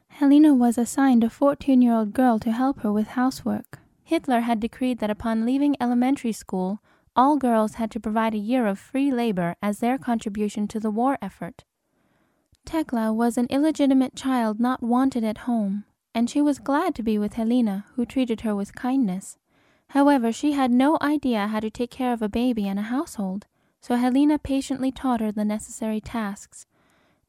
Helena 0.07 0.55
was 0.55 0.79
assigned 0.79 1.25
a 1.25 1.29
14 1.29 1.83
year 1.83 1.93
old 1.93 2.13
girl 2.13 2.39
to 2.39 2.53
help 2.53 2.83
her 2.83 2.93
with 2.93 3.19
housework. 3.19 3.81
Hitler 4.05 4.43
had 4.43 4.61
decreed 4.61 5.01
that 5.01 5.11
upon 5.11 5.45
leaving 5.45 5.75
elementary 5.81 6.31
school, 6.31 6.79
all 7.17 7.37
girls 7.37 7.75
had 7.75 7.91
to 7.91 7.99
provide 7.99 8.35
a 8.37 8.49
year 8.53 8.69
of 8.69 8.79
free 8.79 9.11
labor 9.11 9.57
as 9.61 9.81
their 9.81 9.99
contribution 9.99 10.69
to 10.69 10.79
the 10.79 10.93
war 10.93 11.19
effort. 11.21 11.65
Tekla 12.65 13.13
was 13.13 13.37
an 13.37 13.49
illegitimate 13.51 14.15
child 14.15 14.61
not 14.61 14.85
wanted 14.85 15.25
at 15.25 15.49
home, 15.51 15.85
and 16.15 16.31
she 16.31 16.41
was 16.41 16.61
glad 16.61 16.95
to 16.95 17.03
be 17.03 17.19
with 17.19 17.33
Helena, 17.33 17.87
who 17.97 18.07
treated 18.07 18.43
her 18.43 18.55
with 18.55 18.77
kindness. 18.77 19.37
However, 19.89 20.33
she 20.33 20.53
had 20.53 20.71
no 20.71 20.99
idea 21.01 21.47
how 21.47 21.61
to 21.61 21.71
take 21.71 21.91
care 21.91 22.13
of 22.13 22.23
a 22.23 22.29
baby 22.29 22.67
and 22.67 22.79
a 22.79 22.83
household, 22.83 23.47
so 23.81 23.97
Helena 23.97 24.39
patiently 24.39 24.91
taught 24.91 25.21
her 25.21 25.33
the 25.33 25.45
necessary 25.45 26.01
tasks, 26.01 26.67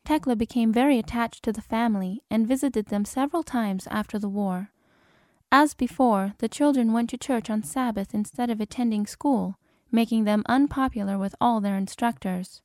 Tekla 0.08 0.38
became 0.38 0.72
very 0.72 0.98
attached 0.98 1.44
to 1.44 1.52
the 1.52 1.62
family 1.62 2.24
and 2.32 2.48
visited 2.48 2.86
them 2.86 3.04
several 3.04 3.44
times 3.44 3.88
after 3.92 4.18
the 4.18 4.30
war. 4.30 4.72
As 5.52 5.74
before, 5.74 6.34
the 6.38 6.48
children 6.48 6.94
went 6.94 7.10
to 7.10 7.18
church 7.18 7.50
on 7.50 7.62
Sabbath 7.62 8.14
instead 8.14 8.50
of 8.50 8.62
attending 8.62 9.06
school, 9.06 9.60
making 9.92 10.24
them 10.24 10.44
unpopular 10.46 11.18
with 11.18 11.36
all 11.42 11.60
their 11.60 11.76
instructors. 11.76 12.62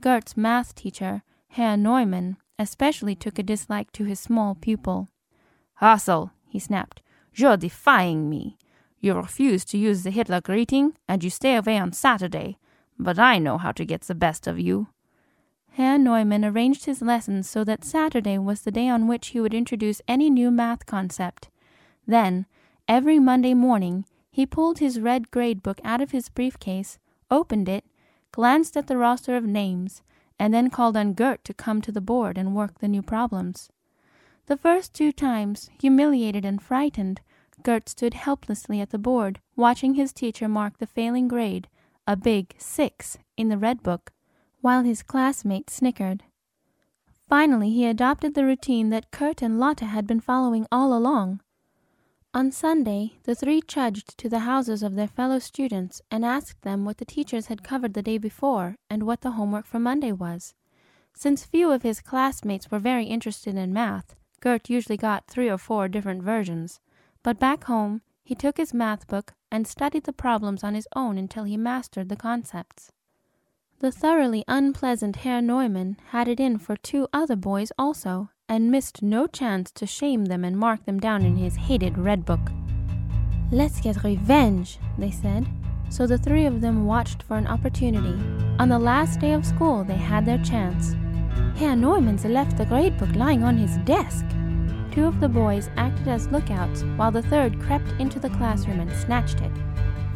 Gert's 0.00 0.38
math 0.38 0.74
teacher, 0.74 1.22
Herr 1.48 1.76
Neumann, 1.76 2.38
especially 2.58 3.14
took 3.14 3.38
a 3.38 3.42
dislike 3.42 3.92
to 3.92 4.04
his 4.04 4.18
small 4.18 4.54
pupil. 4.54 5.08
Hasel, 5.82 6.30
he 6.48 6.58
snapped, 6.58 7.02
you're 7.34 7.58
defying 7.58 8.30
me. 8.30 8.56
You 9.00 9.14
refuse 9.14 9.64
to 9.66 9.78
use 9.78 10.02
the 10.02 10.10
Hitler 10.10 10.40
greeting, 10.40 10.94
and 11.08 11.24
you 11.24 11.30
stay 11.30 11.56
away 11.56 11.78
on 11.78 11.92
Saturday. 11.92 12.58
But 12.98 13.18
I 13.18 13.38
know 13.38 13.56
how 13.56 13.72
to 13.72 13.86
get 13.86 14.02
the 14.02 14.14
best 14.14 14.46
of 14.46 14.60
you. 14.60 14.88
Herr 15.72 15.98
Neumann 15.98 16.44
arranged 16.44 16.84
his 16.84 17.00
lessons 17.00 17.48
so 17.48 17.64
that 17.64 17.84
Saturday 17.84 18.36
was 18.36 18.62
the 18.62 18.70
day 18.70 18.88
on 18.88 19.06
which 19.06 19.28
he 19.28 19.40
would 19.40 19.54
introduce 19.54 20.02
any 20.06 20.28
new 20.28 20.50
math 20.50 20.84
concept. 20.84 21.48
Then, 22.06 22.44
every 22.86 23.18
Monday 23.18 23.54
morning, 23.54 24.04
he 24.30 24.44
pulled 24.44 24.78
his 24.78 25.00
red 25.00 25.30
grade 25.30 25.62
book 25.62 25.80
out 25.82 26.02
of 26.02 26.10
his 26.10 26.28
briefcase, 26.28 26.98
opened 27.30 27.68
it, 27.68 27.84
glanced 28.32 28.76
at 28.76 28.86
the 28.86 28.98
roster 28.98 29.36
of 29.36 29.44
names, 29.44 30.02
and 30.38 30.52
then 30.52 30.70
called 30.70 30.96
on 30.96 31.14
Gert 31.14 31.44
to 31.44 31.54
come 31.54 31.80
to 31.82 31.92
the 31.92 32.00
board 32.00 32.36
and 32.36 32.54
work 32.54 32.78
the 32.78 32.88
new 32.88 33.02
problems. 33.02 33.70
The 34.46 34.56
first 34.56 34.92
two 34.92 35.12
times, 35.12 35.70
humiliated 35.80 36.44
and 36.44 36.60
frightened, 36.60 37.20
Gert 37.62 37.88
stood 37.88 38.14
helplessly 38.14 38.80
at 38.80 38.90
the 38.90 38.98
board, 38.98 39.40
watching 39.56 39.94
his 39.94 40.12
teacher 40.12 40.48
mark 40.48 40.78
the 40.78 40.86
failing 40.86 41.28
grade, 41.28 41.68
a 42.06 42.16
big 42.16 42.54
six, 42.58 43.18
in 43.36 43.48
the 43.48 43.58
red 43.58 43.82
book, 43.82 44.12
while 44.60 44.82
his 44.82 45.02
classmates 45.02 45.74
snickered. 45.74 46.24
Finally, 47.28 47.70
he 47.70 47.86
adopted 47.86 48.34
the 48.34 48.44
routine 48.44 48.90
that 48.90 49.10
Kurt 49.10 49.42
and 49.42 49.60
Lotte 49.60 49.80
had 49.80 50.06
been 50.06 50.20
following 50.20 50.66
all 50.72 50.92
along. 50.92 51.40
On 52.32 52.50
Sunday, 52.52 53.14
the 53.24 53.34
three 53.34 53.60
trudged 53.60 54.16
to 54.18 54.28
the 54.28 54.40
houses 54.40 54.82
of 54.82 54.94
their 54.94 55.08
fellow 55.08 55.38
students 55.38 56.00
and 56.10 56.24
asked 56.24 56.62
them 56.62 56.84
what 56.84 56.98
the 56.98 57.04
teachers 57.04 57.46
had 57.46 57.64
covered 57.64 57.94
the 57.94 58.02
day 58.02 58.18
before 58.18 58.76
and 58.88 59.02
what 59.02 59.20
the 59.20 59.32
homework 59.32 59.66
for 59.66 59.78
Monday 59.80 60.12
was. 60.12 60.54
Since 61.14 61.44
few 61.44 61.72
of 61.72 61.82
his 61.82 62.00
classmates 62.00 62.70
were 62.70 62.78
very 62.78 63.06
interested 63.06 63.56
in 63.56 63.72
math, 63.72 64.14
Gert 64.40 64.70
usually 64.70 64.96
got 64.96 65.26
three 65.26 65.48
or 65.48 65.58
four 65.58 65.88
different 65.88 66.22
versions. 66.22 66.80
But 67.22 67.38
back 67.38 67.64
home, 67.64 68.02
he 68.22 68.34
took 68.34 68.56
his 68.56 68.72
math 68.72 69.06
book 69.06 69.34
and 69.50 69.66
studied 69.66 70.04
the 70.04 70.12
problems 70.12 70.64
on 70.64 70.74
his 70.74 70.88
own 70.96 71.18
until 71.18 71.44
he 71.44 71.56
mastered 71.56 72.08
the 72.08 72.16
concepts. 72.16 72.92
The 73.80 73.92
thoroughly 73.92 74.44
unpleasant 74.46 75.16
Herr 75.16 75.42
Neumann 75.42 75.96
had 76.08 76.28
it 76.28 76.38
in 76.38 76.58
for 76.58 76.76
two 76.76 77.08
other 77.12 77.36
boys 77.36 77.72
also, 77.78 78.30
and 78.48 78.70
missed 78.70 79.02
no 79.02 79.26
chance 79.26 79.70
to 79.72 79.86
shame 79.86 80.26
them 80.26 80.44
and 80.44 80.58
mark 80.58 80.84
them 80.84 80.98
down 80.98 81.24
in 81.24 81.36
his 81.36 81.56
hated 81.56 81.96
red 81.96 82.24
book. 82.24 82.40
Let's 83.50 83.80
get 83.80 84.04
revenge, 84.04 84.78
they 84.98 85.10
said. 85.10 85.46
So 85.88 86.06
the 86.06 86.18
three 86.18 86.46
of 86.46 86.60
them 86.60 86.86
watched 86.86 87.22
for 87.22 87.36
an 87.36 87.46
opportunity. 87.46 88.18
On 88.58 88.68
the 88.68 88.78
last 88.78 89.18
day 89.18 89.32
of 89.32 89.44
school, 89.44 89.82
they 89.82 89.96
had 89.96 90.24
their 90.24 90.38
chance. 90.38 90.94
Herr 91.58 91.74
Neumann's 91.74 92.24
left 92.24 92.56
the 92.56 92.66
grade 92.66 92.96
book 92.98 93.14
lying 93.14 93.42
on 93.42 93.56
his 93.56 93.76
desk. 93.78 94.24
Two 94.92 95.06
of 95.06 95.20
the 95.20 95.28
boys 95.28 95.70
acted 95.76 96.08
as 96.08 96.28
lookouts, 96.28 96.82
while 96.96 97.12
the 97.12 97.22
third 97.22 97.60
crept 97.60 97.88
into 98.00 98.18
the 98.18 98.30
classroom 98.30 98.80
and 98.80 98.90
snatched 98.92 99.40
it. 99.40 99.52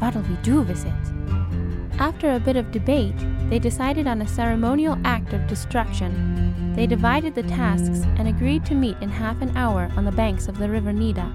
What'll 0.00 0.23
we 0.23 0.37
do 0.43 0.62
with 0.62 0.85
it? 0.85 2.00
After 2.00 2.35
a 2.35 2.40
bit 2.40 2.57
of 2.57 2.73
debate, 2.73 3.14
they 3.49 3.61
decided 3.61 4.09
on 4.09 4.21
a 4.21 4.26
ceremonial 4.26 4.99
act 5.04 5.33
of 5.33 5.47
destruction. 5.47 6.73
They 6.75 6.88
divided 6.88 7.37
the 7.37 7.45
tasks 7.45 8.02
and 8.16 8.26
agreed 8.26 8.64
to 8.66 8.75
meet 8.75 8.97
in 9.00 9.09
half 9.09 9.40
an 9.43 9.57
hour 9.57 9.90
on 9.97 10.04
the 10.04 10.11
banks 10.11 10.49
of 10.49 10.59
the 10.59 10.69
river 10.69 10.93
Nidda. 10.93 11.35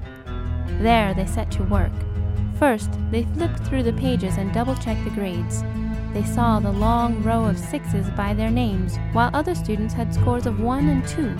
There 0.81 1.13
they 1.13 1.25
set 1.25 1.49
to 1.51 1.63
work. 1.63 1.93
First, 2.57 2.89
they 3.09 3.23
flipped 3.23 3.59
through 3.59 3.83
the 3.83 3.93
pages 3.93 4.35
and 4.35 4.53
double 4.53 4.75
checked 4.75 5.05
the 5.05 5.11
grades. 5.11 5.63
They 6.13 6.25
saw 6.25 6.59
the 6.59 6.71
long 6.71 7.23
row 7.23 7.45
of 7.45 7.57
sixes 7.57 8.09
by 8.11 8.33
their 8.33 8.51
names, 8.51 8.97
while 9.13 9.29
other 9.33 9.55
students 9.55 9.93
had 9.93 10.13
scores 10.13 10.45
of 10.45 10.59
one 10.59 10.89
and 10.89 11.07
two. 11.07 11.33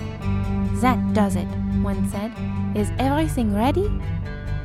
That 0.80 1.12
does 1.12 1.36
it, 1.36 1.48
one 1.82 2.08
said. 2.10 2.32
Is 2.74 2.90
everything 2.98 3.54
ready? 3.54 3.90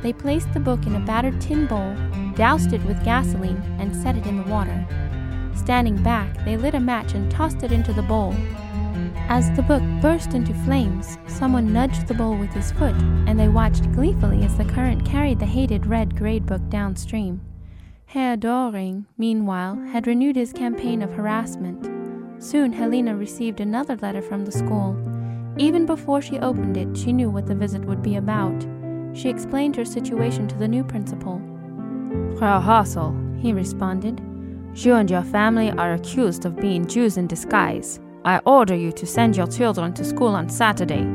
They 0.02 0.12
placed 0.12 0.52
the 0.52 0.60
book 0.60 0.86
in 0.86 0.96
a 0.96 1.00
battered 1.00 1.40
tin 1.40 1.66
bowl, 1.66 1.96
doused 2.34 2.72
it 2.72 2.84
with 2.84 3.04
gasoline, 3.04 3.62
and 3.78 3.94
set 3.94 4.16
it 4.16 4.26
in 4.26 4.36
the 4.36 4.50
water. 4.50 4.86
Standing 5.54 6.02
back, 6.02 6.44
they 6.44 6.56
lit 6.56 6.74
a 6.74 6.80
match 6.80 7.14
and 7.14 7.30
tossed 7.30 7.62
it 7.62 7.72
into 7.72 7.92
the 7.92 8.02
bowl. 8.02 8.34
As 9.28 9.50
the 9.52 9.62
book 9.62 9.82
burst 10.00 10.34
into 10.34 10.54
flames, 10.54 11.18
someone 11.26 11.72
nudged 11.72 12.06
the 12.06 12.14
bowl 12.14 12.36
with 12.36 12.52
his 12.52 12.70
foot, 12.70 12.94
and 13.26 13.38
they 13.38 13.48
watched 13.48 13.90
gleefully 13.92 14.44
as 14.44 14.56
the 14.56 14.64
current 14.64 15.04
carried 15.04 15.40
the 15.40 15.46
hated 15.46 15.86
red 15.86 16.16
grade 16.16 16.46
book 16.46 16.62
downstream. 16.68 17.40
Herr 18.06 18.36
Doring, 18.36 19.06
meanwhile, 19.18 19.76
had 19.92 20.06
renewed 20.06 20.36
his 20.36 20.52
campaign 20.52 21.02
of 21.02 21.12
harassment. 21.12 21.84
Soon 22.42 22.72
Helena 22.72 23.16
received 23.16 23.60
another 23.60 23.96
letter 23.96 24.22
from 24.22 24.44
the 24.44 24.52
school. 24.52 24.94
Even 25.58 25.86
before 25.86 26.20
she 26.20 26.38
opened 26.38 26.76
it, 26.76 26.96
she 26.96 27.12
knew 27.12 27.30
what 27.30 27.46
the 27.46 27.54
visit 27.54 27.84
would 27.84 28.02
be 28.02 28.16
about. 28.16 28.66
She 29.14 29.28
explained 29.28 29.76
her 29.76 29.84
situation 29.84 30.46
to 30.48 30.56
the 30.56 30.68
new 30.68 30.84
principal. 30.84 31.40
Frau 32.38 32.60
Hasel, 32.60 33.40
he 33.40 33.52
responded, 33.52 34.20
you 34.74 34.94
and 34.94 35.10
your 35.10 35.22
family 35.22 35.70
are 35.70 35.94
accused 35.94 36.44
of 36.44 36.60
being 36.60 36.86
Jews 36.86 37.16
in 37.16 37.26
disguise. 37.26 37.98
I 38.26 38.40
order 38.44 38.74
you 38.74 38.92
to 38.92 39.06
send 39.06 39.34
your 39.34 39.46
children 39.46 39.94
to 39.94 40.04
school 40.04 40.34
on 40.34 40.50
Saturday. 40.50 41.06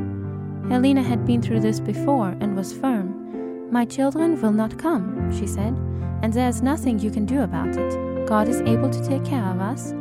Helena 0.68 1.00
had 1.00 1.24
been 1.24 1.40
through 1.40 1.60
this 1.60 1.78
before 1.78 2.36
and 2.40 2.56
was 2.56 2.72
firm. 2.72 3.70
My 3.70 3.84
children 3.84 4.40
will 4.42 4.50
not 4.50 4.78
come, 4.78 5.30
she 5.38 5.46
said, 5.46 5.74
and 6.22 6.32
there's 6.32 6.60
nothing 6.60 6.98
you 6.98 7.10
can 7.12 7.24
do 7.24 7.42
about 7.42 7.76
it. 7.76 8.26
God 8.26 8.48
is 8.48 8.60
able 8.62 8.90
to 8.90 9.06
take 9.06 9.24
care 9.24 9.44
of 9.44 9.60
us. 9.60 9.94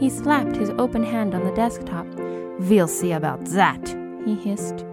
He 0.00 0.08
slapped 0.08 0.56
his 0.56 0.70
open 0.70 1.04
hand 1.04 1.34
on 1.34 1.44
the 1.44 1.52
desktop. 1.52 2.06
We'll 2.60 2.88
see 2.88 3.12
about 3.12 3.44
that, 3.46 3.88
he 4.24 4.34
hissed. 4.34 4.84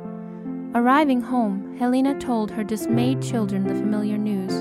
Arriving 0.76 1.22
home, 1.22 1.78
Helena 1.78 2.18
told 2.20 2.52
her 2.52 2.64
dismayed 2.64 3.22
children 3.22 3.68
the 3.68 3.76
familiar 3.76 4.18
news. 4.18 4.54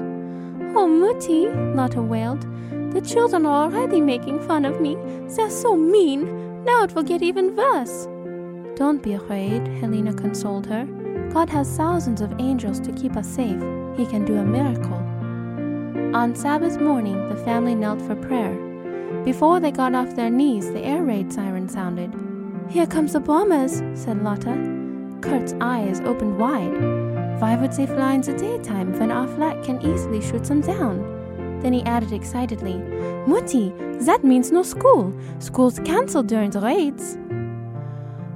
Oh, 0.76 0.88
Mutti, 0.88 1.46
Lotta 1.74 2.02
wailed. 2.02 2.46
The 2.92 3.00
children 3.00 3.46
are 3.46 3.64
already 3.64 4.00
making 4.00 4.40
fun 4.40 4.64
of 4.64 4.80
me. 4.80 4.96
They're 5.28 5.50
so 5.50 5.76
mean. 5.76 6.64
Now 6.64 6.84
it 6.84 6.94
will 6.94 7.02
get 7.02 7.22
even 7.22 7.54
worse. 7.54 8.06
Don't 8.76 9.02
be 9.02 9.12
afraid, 9.12 9.66
Helena 9.80 10.14
consoled 10.14 10.66
her. 10.66 10.86
God 11.32 11.50
has 11.50 11.76
thousands 11.76 12.20
of 12.20 12.34
angels 12.38 12.80
to 12.80 12.92
keep 12.92 13.16
us 13.16 13.28
safe. 13.28 13.60
He 13.96 14.06
can 14.06 14.24
do 14.24 14.36
a 14.36 14.44
miracle. 14.44 14.94
On 16.16 16.34
Sabbath 16.34 16.80
morning, 16.80 17.28
the 17.28 17.36
family 17.44 17.74
knelt 17.74 18.00
for 18.02 18.16
prayer. 18.16 18.54
Before 19.24 19.60
they 19.60 19.70
got 19.70 19.94
off 19.94 20.16
their 20.16 20.30
knees, 20.30 20.72
the 20.72 20.80
air 20.80 21.02
raid 21.02 21.32
siren 21.32 21.68
sounded. 21.68 22.27
Here 22.70 22.86
comes 22.86 23.14
the 23.14 23.20
bombers, 23.20 23.82
said 23.94 24.22
Lotta. 24.22 24.54
Kurt's 25.22 25.54
eyes 25.58 26.00
opened 26.00 26.38
wide. 26.38 27.40
Why 27.40 27.56
would 27.56 27.72
they 27.72 27.86
fly 27.86 28.12
in 28.12 28.20
the 28.20 28.36
daytime 28.36 28.92
when 28.98 29.10
our 29.10 29.26
flak 29.26 29.64
can 29.64 29.80
easily 29.80 30.20
shoot 30.20 30.44
them 30.44 30.60
down? 30.60 31.60
Then 31.62 31.72
he 31.72 31.82
added 31.84 32.12
excitedly, 32.12 32.74
Mutti, 33.26 33.72
that 34.04 34.22
means 34.22 34.52
no 34.52 34.62
school. 34.62 35.18
School's 35.38 35.78
cancelled 35.78 36.26
during 36.26 36.50
the 36.50 36.60
raids. 36.60 37.16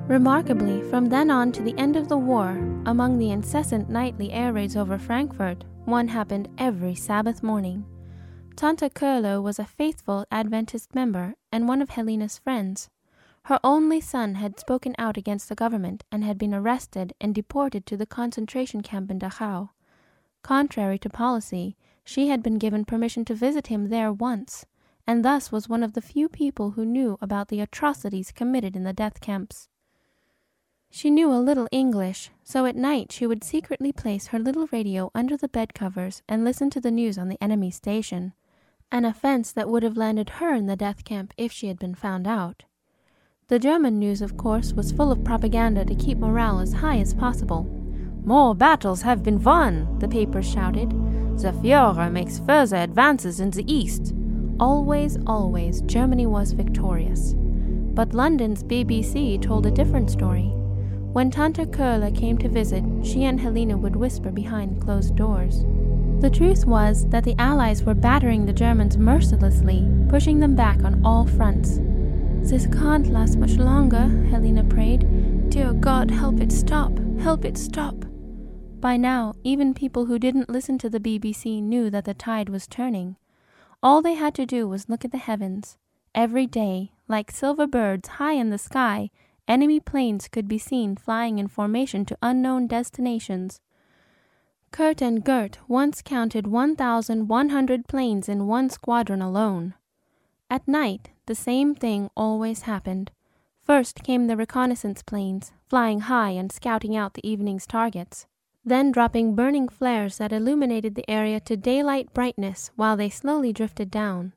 Remarkably, 0.09 0.81
from 0.89 1.11
then 1.11 1.31
on 1.31 1.53
to 1.53 1.63
the 1.63 1.77
end 1.79 1.97
of 1.97 2.09
the 2.09 2.17
war, 2.17 2.51
among 2.87 3.19
the 3.19 3.31
incessant 3.31 3.91
nightly 3.91 4.33
air 4.33 4.55
raids 4.55 4.77
over 4.77 4.99
Frankfurt, 4.99 5.65
one 5.85 6.09
happened 6.09 6.49
every 6.57 6.95
Sabbath 6.95 7.43
morning. 7.43 7.85
Tante 8.57 8.89
Curlo 8.89 9.43
was 9.43 9.59
a 9.59 9.65
faithful 9.65 10.25
Adventist 10.31 10.95
member 10.95 11.35
and 11.53 11.69
one 11.69 11.83
of 11.83 11.91
Helena's 11.91 12.39
friends. 12.39 12.89
Her 13.47 13.59
only 13.65 14.01
son 14.01 14.37
had 14.37 14.61
spoken 14.61 14.95
out 14.99 15.17
against 15.17 15.49
the 15.49 15.57
government 15.57 16.05
and 16.13 16.23
had 16.23 16.39
been 16.39 16.55
arrested 16.55 17.13
and 17.21 17.35
deported 17.35 17.87
to 17.87 17.97
the 17.97 18.07
concentration 18.07 18.83
camp 18.83 19.11
in 19.11 19.19
Dachau. 19.19 19.71
Contrary 20.43 20.99
to 21.01 21.11
policy, 21.11 21.77
she 22.05 22.29
had 22.29 22.43
been 22.43 22.59
given 22.59 22.85
permission 22.85 23.25
to 23.25 23.35
visit 23.35 23.67
him 23.67 23.89
there 23.89 24.13
once, 24.13 24.65
and 25.07 25.25
thus 25.25 25.51
was 25.51 25.69
one 25.69 25.83
of 25.83 25.95
the 25.95 26.01
few 26.01 26.29
people 26.29 26.73
who 26.73 26.85
knew 26.85 27.19
about 27.21 27.49
the 27.49 27.61
atrocities 27.61 28.31
committed 28.31 28.77
in 28.77 28.85
the 28.85 28.93
death 28.93 29.21
camps. 29.21 29.69
She 30.91 31.11
knew 31.11 31.33
a 31.33 31.41
little 31.41 31.69
English, 31.73 32.31
so 32.45 32.67
at 32.67 32.77
night 32.77 33.11
she 33.11 33.27
would 33.27 33.43
secretly 33.43 33.93
place 33.93 34.29
her 34.29 34.39
little 34.39 34.69
radio 34.71 35.11
under 35.15 35.37
the 35.37 35.49
bed 35.49 35.75
covers 35.75 36.23
and 36.29 36.45
listen 36.45 36.71
to 36.71 36.81
the 36.81 36.91
news 36.91 37.19
on 37.19 37.29
the 37.29 37.43
enemy 37.43 37.71
station, 37.71 38.35
an 38.93 39.05
offense 39.05 39.51
that 39.53 39.69
would 39.69 39.83
have 39.83 39.97
landed 39.97 40.31
her 40.39 40.55
in 40.55 40.67
the 40.67 40.77
death 40.77 41.05
camp 41.05 41.33
if 41.37 41.51
she 41.51 41.69
had 41.69 41.79
been 41.79 41.95
found 41.95 42.27
out. 42.27 42.65
The 43.53 43.59
German 43.59 43.99
news, 43.99 44.23
of 44.23 44.39
course, 44.39 44.73
was 44.73 44.93
full 44.93 45.13
of 45.13 45.25
propaganda 45.25 45.85
to 45.85 45.95
keep 45.95 46.17
morale 46.17 46.61
as 46.61 46.73
high 46.73 46.97
as 47.01 47.13
possible. 47.13 47.65
More 48.25 48.55
battles 48.55 49.03
have 49.03 49.23
been 49.23 49.43
won, 49.43 49.99
the 49.99 50.09
papers 50.09 50.51
shouted. 50.51 50.89
The 51.39 51.53
Fuhrer 51.53 52.11
makes 52.11 52.39
further 52.39 52.77
advances 52.77 53.41
in 53.41 53.51
the 53.51 53.71
east. 53.71 54.15
Always, 54.59 55.19
always, 55.27 55.83
Germany 55.83 56.25
was 56.25 56.53
victorious. 56.53 57.35
But 57.37 58.15
London's 58.15 58.65
BBC 58.65 59.43
told 59.43 59.67
a 59.67 59.71
different 59.71 60.11
story. 60.11 60.51
When 61.13 61.31
Tante 61.31 61.67
Kurla 61.67 62.19
came 62.19 62.39
to 62.39 62.49
visit, 62.49 62.83
she 63.03 63.25
and 63.25 63.39
Helena 63.39 63.77
would 63.77 63.97
whisper 63.97 64.31
behind 64.31 64.81
closed 64.81 65.15
doors. 65.15 65.67
The 66.21 66.31
truth 66.31 66.65
was 66.65 67.07
that 67.09 67.25
the 67.25 67.39
Allies 67.39 67.83
were 67.83 67.93
battering 67.93 68.47
the 68.47 68.55
Germans 68.55 68.97
mercilessly, 68.97 69.87
pushing 70.09 70.41
them 70.41 70.55
back 70.55 70.83
on 70.85 71.05
all 71.05 71.27
fronts. 71.27 71.81
This 72.45 72.67
can't 72.67 73.07
last 73.07 73.39
much 73.39 73.53
longer, 73.53 74.07
Helena 74.29 74.63
prayed. 74.63 75.49
Dear 75.49 75.73
God, 75.73 76.11
help 76.11 76.39
it 76.39 76.53
stop, 76.53 76.93
help 77.19 77.47
it 77.47 77.57
stop. 77.57 78.05
By 78.79 78.99
now, 78.99 79.33
even 79.43 79.73
people 79.73 80.05
who 80.05 80.19
didn't 80.19 80.51
listen 80.51 80.77
to 80.79 80.91
the 80.91 81.01
BBC 81.01 81.63
knew 81.63 81.89
that 81.89 82.05
the 82.05 82.13
tide 82.13 82.51
was 82.51 82.67
turning. 82.67 83.17
All 83.83 84.03
they 84.03 84.15
had 84.15 84.35
to 84.35 84.45
do 84.45 84.69
was 84.69 84.91
look 84.91 85.03
at 85.03 85.13
the 85.13 85.19
heavens. 85.19 85.79
Every 86.15 86.47
day, 86.47 86.93
like 87.09 87.31
silver 87.31 87.67
birds 87.67 88.09
high 88.09 88.35
in 88.35 88.51
the 88.51 88.59
sky, 88.59 89.09
enemy 89.49 89.81
planes 89.81 90.29
could 90.29 90.47
be 90.47 90.59
seen 90.59 90.95
flying 90.95 91.39
in 91.39 91.49
formation 91.49 92.05
to 92.05 92.19
unknown 92.21 92.67
destinations. 92.67 93.61
Kurt 94.73 95.01
and 95.01 95.25
Gert 95.25 95.59
once 95.69 96.03
counted 96.03 96.47
1,100 96.47 97.89
planes 97.89 98.29
in 98.29 98.47
one 98.47 98.69
squadron 98.69 99.23
alone. 99.23 99.75
At 100.53 100.69
night, 100.69 101.09
the 101.25 101.35
same 101.35 101.75
thing 101.75 102.11
always 102.15 102.69
happened. 102.69 103.11
First 103.63 104.05
came 104.05 104.27
the 104.27 104.37
reconnaissance 104.37 105.03
planes, 105.03 105.51
flying 105.67 106.01
high 106.01 106.33
and 106.33 106.53
scouting 106.53 106.95
out 106.95 107.15
the 107.15 107.27
evening's 107.27 107.67
targets, 107.67 108.27
then 108.63 108.93
dropping 108.93 109.35
burning 109.35 109.67
flares 109.67 110.19
that 110.19 110.31
illuminated 110.31 110.95
the 110.95 111.09
area 111.11 111.41
to 111.41 111.57
daylight 111.57 112.13
brightness 112.13 112.71
while 112.77 112.99
they 112.99 113.09
slowly 113.09 113.51
drifted 113.51 113.91
down. 113.91 114.35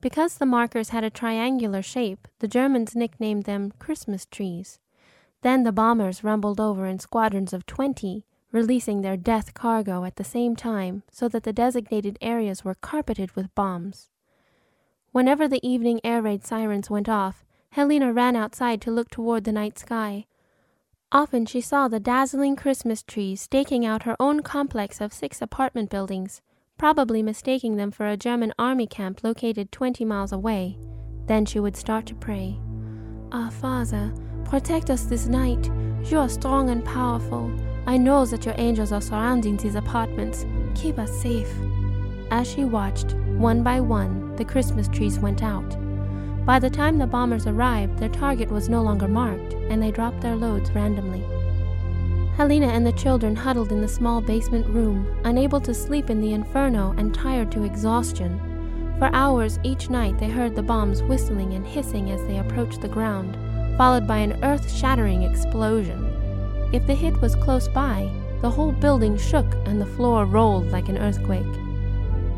Because 0.00 0.36
the 0.36 0.46
markers 0.46 0.90
had 0.90 1.02
a 1.02 1.10
triangular 1.10 1.82
shape, 1.82 2.28
the 2.38 2.46
Germans 2.46 2.94
nicknamed 2.94 3.42
them 3.42 3.72
Christmas 3.80 4.24
trees. 4.24 4.78
Then 5.42 5.64
the 5.64 5.72
bombers 5.72 6.22
rumbled 6.22 6.60
over 6.60 6.86
in 6.86 7.00
squadrons 7.00 7.52
of 7.52 7.66
twenty, 7.66 8.24
releasing 8.52 9.00
their 9.00 9.16
death 9.16 9.52
cargo 9.52 10.04
at 10.04 10.14
the 10.14 10.22
same 10.22 10.54
time 10.54 11.02
so 11.10 11.28
that 11.28 11.42
the 11.42 11.52
designated 11.52 12.18
areas 12.20 12.64
were 12.64 12.76
carpeted 12.76 13.32
with 13.34 13.52
bombs. 13.56 14.10
Whenever 15.16 15.48
the 15.48 15.66
evening 15.66 15.98
air 16.04 16.20
raid 16.20 16.44
sirens 16.44 16.90
went 16.90 17.08
off, 17.08 17.42
Helena 17.70 18.12
ran 18.12 18.36
outside 18.36 18.82
to 18.82 18.90
look 18.90 19.08
toward 19.08 19.44
the 19.44 19.50
night 19.50 19.78
sky. 19.78 20.26
Often 21.10 21.46
she 21.46 21.62
saw 21.62 21.88
the 21.88 21.98
dazzling 21.98 22.54
Christmas 22.54 23.02
trees 23.02 23.40
staking 23.40 23.86
out 23.86 24.02
her 24.02 24.14
own 24.20 24.42
complex 24.42 25.00
of 25.00 25.14
six 25.14 25.40
apartment 25.40 25.88
buildings, 25.88 26.42
probably 26.76 27.22
mistaking 27.22 27.76
them 27.76 27.90
for 27.90 28.06
a 28.06 28.18
German 28.18 28.52
army 28.58 28.86
camp 28.86 29.24
located 29.24 29.72
20 29.72 30.04
miles 30.04 30.32
away. 30.32 30.76
Then 31.24 31.46
she 31.46 31.60
would 31.60 31.78
start 31.78 32.04
to 32.08 32.14
pray. 32.14 32.58
Our 33.32 33.50
Father, 33.50 34.12
protect 34.44 34.90
us 34.90 35.04
this 35.04 35.28
night. 35.28 35.70
You 36.10 36.18
are 36.18 36.28
strong 36.28 36.68
and 36.68 36.84
powerful. 36.84 37.50
I 37.86 37.96
know 37.96 38.26
that 38.26 38.44
your 38.44 38.54
angels 38.58 38.92
are 38.92 39.00
surrounding 39.00 39.56
these 39.56 39.76
apartments. 39.76 40.44
Keep 40.74 40.98
us 40.98 41.22
safe. 41.22 41.50
As 42.30 42.46
she 42.46 42.66
watched, 42.66 43.14
one 43.14 43.62
by 43.62 43.80
one, 43.80 44.25
the 44.36 44.44
Christmas 44.44 44.88
trees 44.88 45.18
went 45.18 45.42
out. 45.42 45.76
By 46.46 46.58
the 46.58 46.70
time 46.70 46.98
the 46.98 47.06
bombers 47.06 47.46
arrived, 47.46 47.98
their 47.98 48.08
target 48.08 48.50
was 48.50 48.68
no 48.68 48.82
longer 48.82 49.08
marked, 49.08 49.54
and 49.54 49.82
they 49.82 49.90
dropped 49.90 50.20
their 50.20 50.36
loads 50.36 50.70
randomly. 50.70 51.24
Helena 52.36 52.66
and 52.66 52.86
the 52.86 52.92
children 52.92 53.34
huddled 53.34 53.72
in 53.72 53.80
the 53.80 53.88
small 53.88 54.20
basement 54.20 54.66
room, 54.66 55.06
unable 55.24 55.60
to 55.60 55.72
sleep 55.72 56.10
in 56.10 56.20
the 56.20 56.34
inferno 56.34 56.94
and 56.98 57.14
tired 57.14 57.50
to 57.50 57.64
exhaustion. 57.64 58.38
For 58.98 59.10
hours 59.12 59.58
each 59.62 59.90
night 59.90 60.18
they 60.18 60.28
heard 60.28 60.54
the 60.54 60.62
bombs 60.62 61.02
whistling 61.02 61.54
and 61.54 61.66
hissing 61.66 62.10
as 62.10 62.22
they 62.26 62.38
approached 62.38 62.80
the 62.80 62.88
ground, 62.88 63.36
followed 63.76 64.06
by 64.06 64.18
an 64.18 64.44
earth 64.44 64.70
shattering 64.70 65.22
explosion. 65.22 66.04
If 66.72 66.86
the 66.86 66.94
hit 66.94 67.20
was 67.20 67.34
close 67.36 67.68
by, 67.68 68.10
the 68.40 68.50
whole 68.50 68.72
building 68.72 69.16
shook 69.16 69.46
and 69.64 69.80
the 69.80 69.86
floor 69.86 70.26
rolled 70.26 70.70
like 70.70 70.88
an 70.88 70.98
earthquake. 70.98 71.65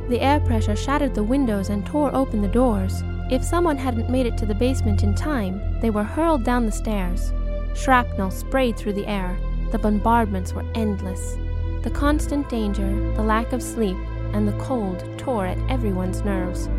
The 0.09 0.21
air 0.21 0.41
pressure 0.41 0.75
shattered 0.75 1.15
the 1.15 1.23
windows 1.23 1.69
and 1.69 1.85
tore 1.85 2.15
open 2.15 2.41
the 2.41 2.49
doors, 2.49 3.03
if 3.31 3.45
someone 3.45 3.77
hadn't 3.77 4.09
made 4.09 4.25
it 4.25 4.39
to 4.39 4.47
the 4.47 4.55
basement 4.55 5.03
in 5.03 5.15
time, 5.15 5.61
they 5.81 5.91
were 5.91 6.03
hurled 6.03 6.45
down 6.45 6.65
the 6.65 6.73
stairs. 6.73 7.31
Shrapnel 7.75 8.31
sprayed 8.31 8.79
through 8.79 8.95
the 8.95 9.07
air. 9.07 9.39
The 9.71 9.79
bombardments 9.79 10.55
were 10.55 10.65
endless. 10.75 11.37
The 11.83 11.91
constant 11.91 12.49
danger, 12.49 12.89
the 13.17 13.23
lack 13.23 13.53
of 13.53 13.63
sleep, 13.63 13.99
and 14.33 14.49
the 14.49 14.59
cold 14.59 15.05
tore 15.19 15.47
at 15.47 15.59
everyone's 15.71 16.23
nerves. 16.23 16.71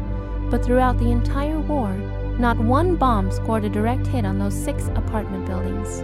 But 0.49 0.65
throughout 0.65 0.97
the 0.97 1.11
entire 1.11 1.59
war, 1.59 1.93
not 2.39 2.57
one 2.57 2.95
bomb 2.95 3.31
scored 3.31 3.63
a 3.63 3.69
direct 3.69 4.07
hit 4.07 4.25
on 4.25 4.39
those 4.39 4.55
six 4.55 4.87
apartment 4.95 5.45
buildings. 5.45 6.01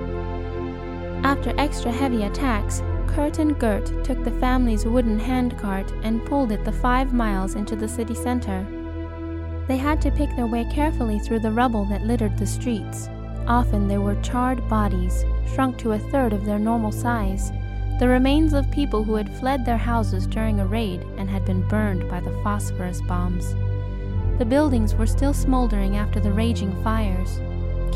After 1.26 1.56
extra 1.58 1.92
heavy 1.92 2.24
attacks, 2.24 2.84
Kurt 3.08 3.40
and 3.40 3.58
Gert 3.60 4.04
took 4.04 4.24
the 4.24 4.40
family's 4.40 4.86
wooden 4.86 5.20
handcart 5.20 5.92
and 6.04 6.26
pulled 6.26 6.52
it 6.52 6.64
the 6.66 6.72
five 6.72 7.14
miles 7.14 7.56
into 7.56 7.76
the 7.76 7.88
city 7.88 8.16
center. 8.16 8.66
They 9.68 9.78
had 9.78 10.02
to 10.02 10.12
pick 10.12 10.36
their 10.36 10.48
way 10.48 10.66
carefully 10.72 11.20
through 11.20 11.40
the 11.40 11.52
rubble 11.52 11.86
that 11.86 12.04
littered 12.04 12.38
the 12.38 12.46
streets. 12.46 13.10
Often 13.48 13.88
there 13.88 14.02
were 14.02 14.22
charred 14.22 14.68
bodies, 14.70 15.24
shrunk 15.54 15.78
to 15.80 15.94
a 15.94 16.00
third 16.00 16.34
of 16.34 16.46
their 16.46 16.60
normal 16.60 16.92
size, 16.92 17.52
the 18.00 18.08
remains 18.08 18.54
of 18.54 18.70
people 18.72 19.04
who 19.04 19.16
had 19.16 19.34
fled 19.38 19.66
their 19.66 19.78
houses 19.78 20.28
during 20.28 20.60
a 20.60 20.68
raid 20.68 21.02
and 21.18 21.30
had 21.30 21.46
been 21.46 21.66
burned 21.68 22.10
by 22.10 22.20
the 22.20 22.38
phosphorus 22.44 23.02
bombs. 23.02 23.56
The 24.38 24.46
buildings 24.46 24.94
were 24.96 25.08
still 25.08 25.34
smoldering 25.34 25.96
after 25.96 26.20
the 26.20 26.34
raging 26.34 26.76
fires. 26.84 27.40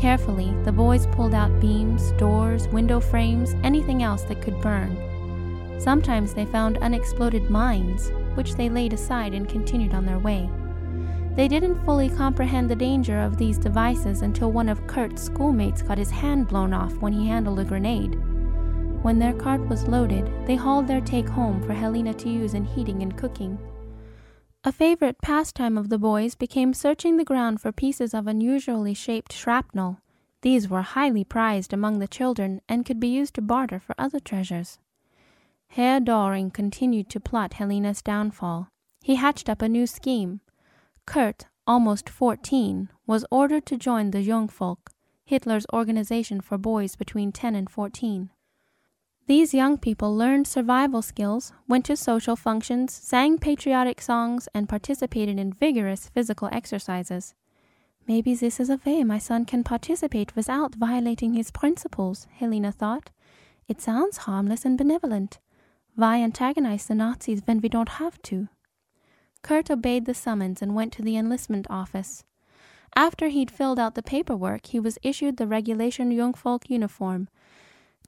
Carefully, 0.00 0.54
the 0.64 0.72
boys 0.72 1.06
pulled 1.08 1.34
out 1.34 1.60
beams, 1.60 2.12
doors, 2.12 2.66
window 2.68 3.00
frames, 3.00 3.54
anything 3.62 4.02
else 4.02 4.22
that 4.22 4.40
could 4.40 4.58
burn. 4.62 4.96
Sometimes 5.78 6.32
they 6.32 6.46
found 6.46 6.78
unexploded 6.78 7.50
mines, 7.50 8.10
which 8.34 8.54
they 8.54 8.70
laid 8.70 8.94
aside 8.94 9.34
and 9.34 9.46
continued 9.46 9.92
on 9.92 10.06
their 10.06 10.18
way. 10.18 10.48
They 11.36 11.48
didn't 11.48 11.84
fully 11.84 12.08
comprehend 12.08 12.70
the 12.70 12.76
danger 12.76 13.20
of 13.20 13.36
these 13.36 13.58
devices 13.58 14.22
until 14.22 14.50
one 14.50 14.70
of 14.70 14.86
Kurt's 14.86 15.22
schoolmates 15.22 15.82
got 15.82 15.98
his 15.98 16.10
hand 16.10 16.48
blown 16.48 16.72
off 16.72 16.94
when 16.96 17.12
he 17.12 17.28
handled 17.28 17.60
a 17.60 17.64
grenade. 17.64 18.14
When 19.02 19.18
their 19.18 19.34
cart 19.34 19.60
was 19.68 19.86
loaded, 19.86 20.30
they 20.46 20.56
hauled 20.56 20.88
their 20.88 21.02
take 21.02 21.28
home 21.28 21.62
for 21.62 21.74
Helena 21.74 22.14
to 22.14 22.28
use 22.30 22.54
in 22.54 22.64
heating 22.64 23.02
and 23.02 23.18
cooking. 23.18 23.58
A 24.62 24.72
favorite 24.72 25.22
pastime 25.22 25.78
of 25.78 25.88
the 25.88 25.98
boys 25.98 26.34
became 26.34 26.74
searching 26.74 27.16
the 27.16 27.24
ground 27.24 27.62
for 27.62 27.72
pieces 27.72 28.12
of 28.12 28.26
unusually 28.26 28.92
shaped 28.92 29.32
shrapnel. 29.32 30.00
These 30.42 30.68
were 30.68 30.82
highly 30.82 31.24
prized 31.24 31.72
among 31.72 31.98
the 31.98 32.06
children 32.06 32.60
and 32.68 32.84
could 32.84 33.00
be 33.00 33.08
used 33.08 33.32
to 33.36 33.42
barter 33.42 33.80
for 33.80 33.94
other 33.96 34.20
treasures. 34.20 34.78
Herr 35.68 35.98
Doring 35.98 36.50
continued 36.50 37.08
to 37.08 37.20
plot 37.20 37.54
Helena's 37.54 38.02
downfall. 38.02 38.68
He 39.00 39.14
hatched 39.14 39.48
up 39.48 39.62
a 39.62 39.68
new 39.68 39.86
scheme. 39.86 40.40
Kurt, 41.06 41.46
almost 41.66 42.10
14, 42.10 42.90
was 43.06 43.24
ordered 43.30 43.64
to 43.64 43.78
join 43.78 44.10
the 44.10 44.26
Jungvolk, 44.26 44.90
Hitler's 45.24 45.64
organization 45.72 46.42
for 46.42 46.58
boys 46.58 46.96
between 46.96 47.32
10 47.32 47.54
and 47.54 47.70
14. 47.70 48.28
These 49.30 49.54
young 49.54 49.78
people 49.78 50.16
learned 50.16 50.48
survival 50.48 51.02
skills, 51.02 51.52
went 51.68 51.84
to 51.84 51.96
social 51.96 52.34
functions, 52.34 52.92
sang 52.92 53.38
patriotic 53.38 54.00
songs, 54.02 54.48
and 54.52 54.68
participated 54.68 55.38
in 55.38 55.52
vigorous 55.52 56.08
physical 56.08 56.48
exercises. 56.50 57.36
Maybe 58.08 58.34
this 58.34 58.58
is 58.58 58.68
a 58.68 58.80
way 58.84 59.04
my 59.04 59.18
son 59.18 59.44
can 59.44 59.62
participate 59.62 60.34
without 60.34 60.74
violating 60.74 61.34
his 61.34 61.52
principles, 61.52 62.26
Helena 62.38 62.72
thought. 62.72 63.10
It 63.68 63.80
sounds 63.80 64.26
harmless 64.26 64.64
and 64.64 64.76
benevolent. 64.76 65.38
Why 65.94 66.20
antagonize 66.20 66.86
the 66.88 66.96
Nazis 66.96 67.42
when 67.44 67.60
we 67.60 67.68
don't 67.68 68.00
have 68.00 68.20
to? 68.22 68.48
Kurt 69.42 69.70
obeyed 69.70 70.06
the 70.06 70.12
summons 70.12 70.60
and 70.60 70.74
went 70.74 70.92
to 70.94 71.02
the 71.02 71.16
enlistment 71.16 71.68
office. 71.70 72.24
After 72.96 73.28
he'd 73.28 73.52
filled 73.52 73.78
out 73.78 73.94
the 73.94 74.02
paperwork, 74.02 74.66
he 74.66 74.80
was 74.80 74.98
issued 75.04 75.36
the 75.36 75.46
regulation 75.46 76.10
Jungvolk 76.10 76.68
uniform 76.68 77.28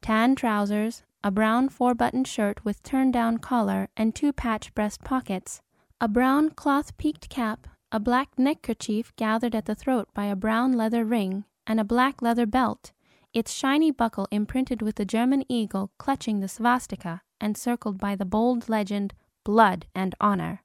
tan 0.02 0.34
trousers, 0.34 1.04
a 1.24 1.30
brown 1.30 1.68
four 1.68 1.94
button 1.94 2.24
shirt 2.24 2.64
with 2.64 2.82
turn 2.82 3.10
down 3.12 3.38
collar 3.38 3.88
and 3.96 4.14
two 4.14 4.32
patch 4.32 4.74
breast 4.74 5.04
pockets, 5.04 5.62
a 6.00 6.08
brown 6.08 6.50
cloth 6.50 6.96
peaked 6.96 7.28
cap, 7.28 7.68
a 7.92 8.00
black 8.00 8.30
neckerchief 8.36 9.14
gathered 9.16 9.54
at 9.54 9.66
the 9.66 9.74
throat 9.74 10.08
by 10.14 10.24
a 10.24 10.34
brown 10.34 10.72
leather 10.72 11.04
ring, 11.04 11.44
and 11.66 11.78
a 11.78 11.84
black 11.84 12.20
leather 12.20 12.46
belt, 12.46 12.90
its 13.32 13.52
shiny 13.52 13.90
buckle 13.90 14.26
imprinted 14.30 14.82
with 14.82 14.96
the 14.96 15.04
German 15.04 15.44
eagle 15.48 15.92
clutching 15.96 16.40
the 16.40 16.48
swastika 16.48 17.22
and 17.40 17.56
circled 17.56 17.98
by 17.98 18.16
the 18.16 18.24
bold 18.24 18.68
legend, 18.68 19.14
Blood 19.44 19.86
and 19.94 20.14
Honor. 20.20 20.62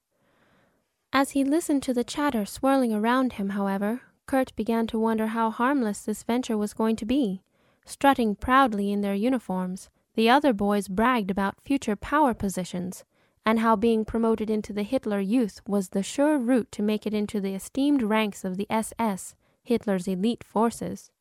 As 1.14 1.32
he 1.32 1.44
listened 1.44 1.84
to 1.84 1.94
the 1.94 2.04
chatter 2.04 2.46
swirling 2.46 2.94
around 2.94 3.34
him, 3.34 3.50
however, 3.50 4.02
Kurt 4.26 4.56
began 4.56 4.88
to 4.88 5.00
wonder 5.00 5.28
how 5.28 5.52
harmless 5.52 6.02
this 6.02 6.24
venture 6.24 6.58
was 6.58 6.74
going 6.74 6.96
to 6.98 7.06
be. 7.06 7.42
Strutting 7.86 8.36
proudly 8.36 8.92
in 8.92 9.02
their 9.02 9.16
uniforms, 9.16 9.90
the 10.18 10.30
other 10.32 10.52
boys 10.52 10.88
bragged 10.88 11.30
about 11.30 11.62
future 11.64 11.96
power 11.96 12.34
positions, 12.34 13.06
and 13.46 13.60
how 13.60 13.76
being 13.76 14.04
promoted 14.04 14.50
into 14.50 14.74
the 14.74 14.82
Hitler 14.82 15.20
Youth 15.20 15.62
was 15.68 15.90
the 15.90 16.02
sure 16.02 16.40
route 16.40 16.72
to 16.72 16.82
make 16.82 17.06
it 17.06 17.14
into 17.14 17.40
the 17.40 17.54
esteemed 17.54 18.02
ranks 18.02 18.44
of 18.44 18.58
the 18.58 18.66
SS, 18.68 19.36
Hitler's 19.62 20.08
elite 20.08 20.44
forces. 20.44 21.12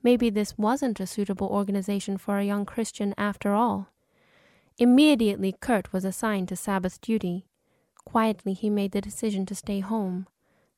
Maybe 0.00 0.30
this 0.30 0.56
wasn't 0.56 1.00
a 1.00 1.08
suitable 1.08 1.48
organization 1.48 2.18
for 2.18 2.38
a 2.38 2.44
young 2.44 2.64
Christian 2.64 3.14
after 3.18 3.52
all. 3.52 3.88
Immediately, 4.78 5.56
Kurt 5.60 5.92
was 5.92 6.04
assigned 6.04 6.46
to 6.50 6.56
Sabbath 6.56 7.00
duty. 7.00 7.46
Quietly, 8.04 8.52
he 8.52 8.70
made 8.70 8.92
the 8.92 9.00
decision 9.00 9.44
to 9.46 9.56
stay 9.56 9.80
home. 9.80 10.28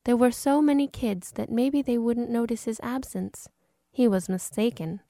There 0.05 0.17
were 0.17 0.31
so 0.31 0.59
many 0.59 0.87
kids 0.87 1.33
that 1.33 1.51
maybe 1.51 1.83
they 1.83 1.99
wouldn't 1.99 2.31
notice 2.31 2.63
his 2.63 2.79
absence. 2.81 3.47
He 3.91 4.07
was 4.07 4.27
mistaken. 4.27 5.01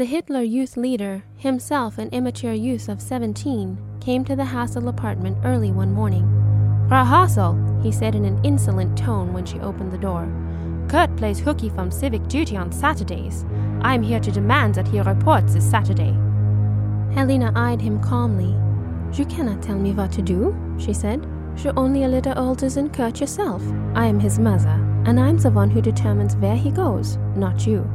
The 0.00 0.06
Hitler 0.06 0.40
Youth 0.40 0.78
leader, 0.78 1.24
himself 1.36 1.98
an 1.98 2.08
immature 2.08 2.54
youth 2.54 2.88
of 2.88 3.02
17, 3.02 3.76
came 4.00 4.24
to 4.24 4.34
the 4.34 4.44
Hasel 4.44 4.88
apartment 4.88 5.36
early 5.44 5.72
one 5.72 5.92
morning. 5.92 6.24
Frau 6.88 7.04
Hasel, 7.04 7.82
he 7.82 7.92
said 7.92 8.14
in 8.14 8.24
an 8.24 8.42
insolent 8.42 8.96
tone 8.96 9.34
when 9.34 9.44
she 9.44 9.60
opened 9.60 9.92
the 9.92 9.98
door. 9.98 10.26
Kurt 10.88 11.14
plays 11.18 11.38
hooky 11.38 11.68
from 11.68 11.90
civic 11.90 12.26
duty 12.28 12.56
on 12.56 12.72
Saturdays. 12.72 13.44
I 13.82 13.94
am 13.94 14.02
here 14.02 14.20
to 14.20 14.32
demand 14.32 14.74
that 14.76 14.88
he 14.88 15.02
reports 15.02 15.52
this 15.52 15.70
Saturday. 15.70 16.16
Helena 17.12 17.52
eyed 17.54 17.82
him 17.82 18.00
calmly. 18.00 18.56
You 19.18 19.26
cannot 19.26 19.62
tell 19.62 19.76
me 19.76 19.92
what 19.92 20.12
to 20.12 20.22
do, 20.22 20.56
she 20.78 20.94
said. 20.94 21.28
You're 21.58 21.78
only 21.78 22.04
a 22.04 22.08
little 22.08 22.38
older 22.38 22.70
than 22.70 22.88
Kurt 22.88 23.20
yourself. 23.20 23.62
I 23.94 24.06
am 24.06 24.18
his 24.18 24.38
mother, 24.38 24.80
and 25.04 25.20
I'm 25.20 25.36
the 25.36 25.50
one 25.50 25.68
who 25.68 25.82
determines 25.82 26.36
where 26.36 26.56
he 26.56 26.70
goes, 26.70 27.18
not 27.36 27.66
you. 27.66 27.86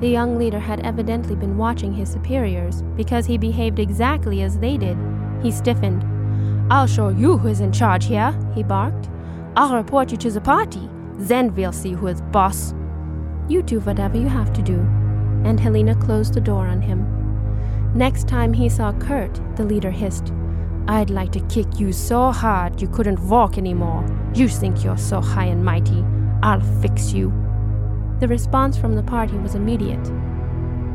The 0.00 0.08
young 0.08 0.36
leader 0.38 0.58
had 0.58 0.80
evidently 0.80 1.36
been 1.36 1.56
watching 1.56 1.92
his 1.92 2.10
superiors 2.10 2.82
because 2.96 3.26
he 3.26 3.38
behaved 3.38 3.78
exactly 3.78 4.42
as 4.42 4.58
they 4.58 4.76
did. 4.76 4.98
He 5.42 5.50
stiffened. 5.50 6.04
I'll 6.72 6.86
show 6.86 7.08
you 7.08 7.38
who 7.38 7.48
is 7.48 7.60
in 7.60 7.72
charge 7.72 8.06
here, 8.06 8.36
he 8.54 8.62
barked. 8.62 9.08
I'll 9.56 9.76
report 9.76 10.10
you 10.10 10.16
to 10.18 10.30
the 10.30 10.40
party. 10.40 10.88
Then 11.14 11.54
we'll 11.54 11.72
see 11.72 11.92
who 11.92 12.08
is 12.08 12.20
boss. 12.20 12.74
You 13.48 13.62
do 13.62 13.80
whatever 13.80 14.18
you 14.18 14.28
have 14.28 14.52
to 14.54 14.62
do. 14.62 14.78
And 15.44 15.60
Helena 15.60 15.94
closed 15.94 16.34
the 16.34 16.40
door 16.40 16.66
on 16.66 16.80
him. 16.80 17.10
Next 17.94 18.26
time 18.26 18.52
he 18.52 18.68
saw 18.68 18.92
Kurt, 18.92 19.40
the 19.56 19.64
leader 19.64 19.90
hissed, 19.90 20.32
I'd 20.88 21.10
like 21.10 21.32
to 21.32 21.40
kick 21.46 21.78
you 21.78 21.92
so 21.92 22.32
hard 22.32 22.82
you 22.82 22.88
couldn't 22.88 23.20
walk 23.20 23.56
anymore. 23.56 24.04
You 24.34 24.48
think 24.48 24.82
you're 24.82 24.98
so 24.98 25.20
high 25.20 25.46
and 25.46 25.64
mighty. 25.64 26.04
I'll 26.42 26.60
fix 26.82 27.12
you. 27.12 27.43
The 28.20 28.28
response 28.28 28.76
from 28.76 28.94
the 28.94 29.02
party 29.02 29.36
was 29.36 29.54
immediate. 29.54 30.04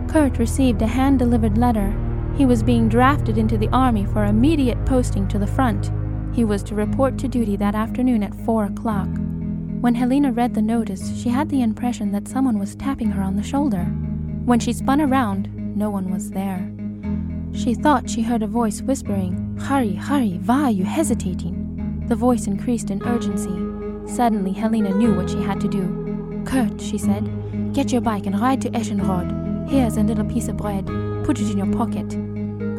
Kurt 0.08 0.40
received 0.40 0.82
a 0.82 0.88
hand 0.88 1.20
delivered 1.20 1.58
letter. 1.58 1.96
He 2.36 2.46
was 2.46 2.64
being 2.64 2.90
drafted 2.90 3.38
into 3.38 3.58
the 3.58 3.70
army 3.70 4.06
for 4.06 4.26
immediate 4.26 4.84
posting 4.86 5.28
to 5.28 5.38
the 5.38 5.48
front. 5.48 5.92
He 6.34 6.44
was 6.44 6.64
to 6.64 6.76
report 6.76 7.18
to 7.20 7.28
duty 7.28 7.58
that 7.58 7.76
afternoon 7.76 8.24
at 8.24 8.34
four 8.46 8.66
o'clock. 8.66 9.10
When 9.82 9.96
Helena 9.96 10.32
read 10.32 10.54
the 10.54 10.62
notice, 10.62 11.22
she 11.22 11.30
had 11.30 11.50
the 11.50 11.62
impression 11.62 12.12
that 12.12 12.28
someone 12.28 12.60
was 12.60 12.76
tapping 12.76 13.12
her 13.12 13.22
on 13.22 13.36
the 13.36 13.44
shoulder. 13.44 13.84
When 14.46 14.60
she 14.60 14.74
spun 14.74 15.02
around, 15.02 15.50
no 15.76 15.90
one 15.90 16.12
was 16.12 16.32
there. 16.32 16.72
She 17.54 17.74
thought 17.74 18.10
she 18.10 18.22
heard 18.22 18.44
a 18.44 18.48
voice 18.48 18.82
whispering, 18.82 19.58
Hurry, 19.60 19.94
hurry, 19.94 20.40
why 20.46 20.64
are 20.64 20.72
you 20.72 20.86
hesitating? 20.86 22.06
The 22.08 22.16
voice 22.16 22.48
increased 22.48 22.90
in 22.90 23.04
urgency. 23.04 24.14
Suddenly, 24.14 24.54
Helena 24.54 24.90
knew 24.90 25.14
what 25.14 25.30
she 25.30 25.42
had 25.42 25.60
to 25.62 25.68
do. 25.68 25.99
Kurt, 26.46 26.82
she 26.82 26.98
said, 26.98 27.74
get 27.74 27.92
your 27.92 28.02
bike 28.02 28.26
and 28.26 28.40
ride 28.40 28.62
to 28.62 28.70
Eschenrod. 28.72 29.70
Here's 29.70 29.98
a 29.98 30.04
little 30.04 30.26
piece 30.26 30.48
of 30.48 30.58
bread. 30.58 30.86
Put 31.26 31.40
it 31.40 31.52
in 31.52 31.58
your 31.58 31.72
pocket. 31.72 32.10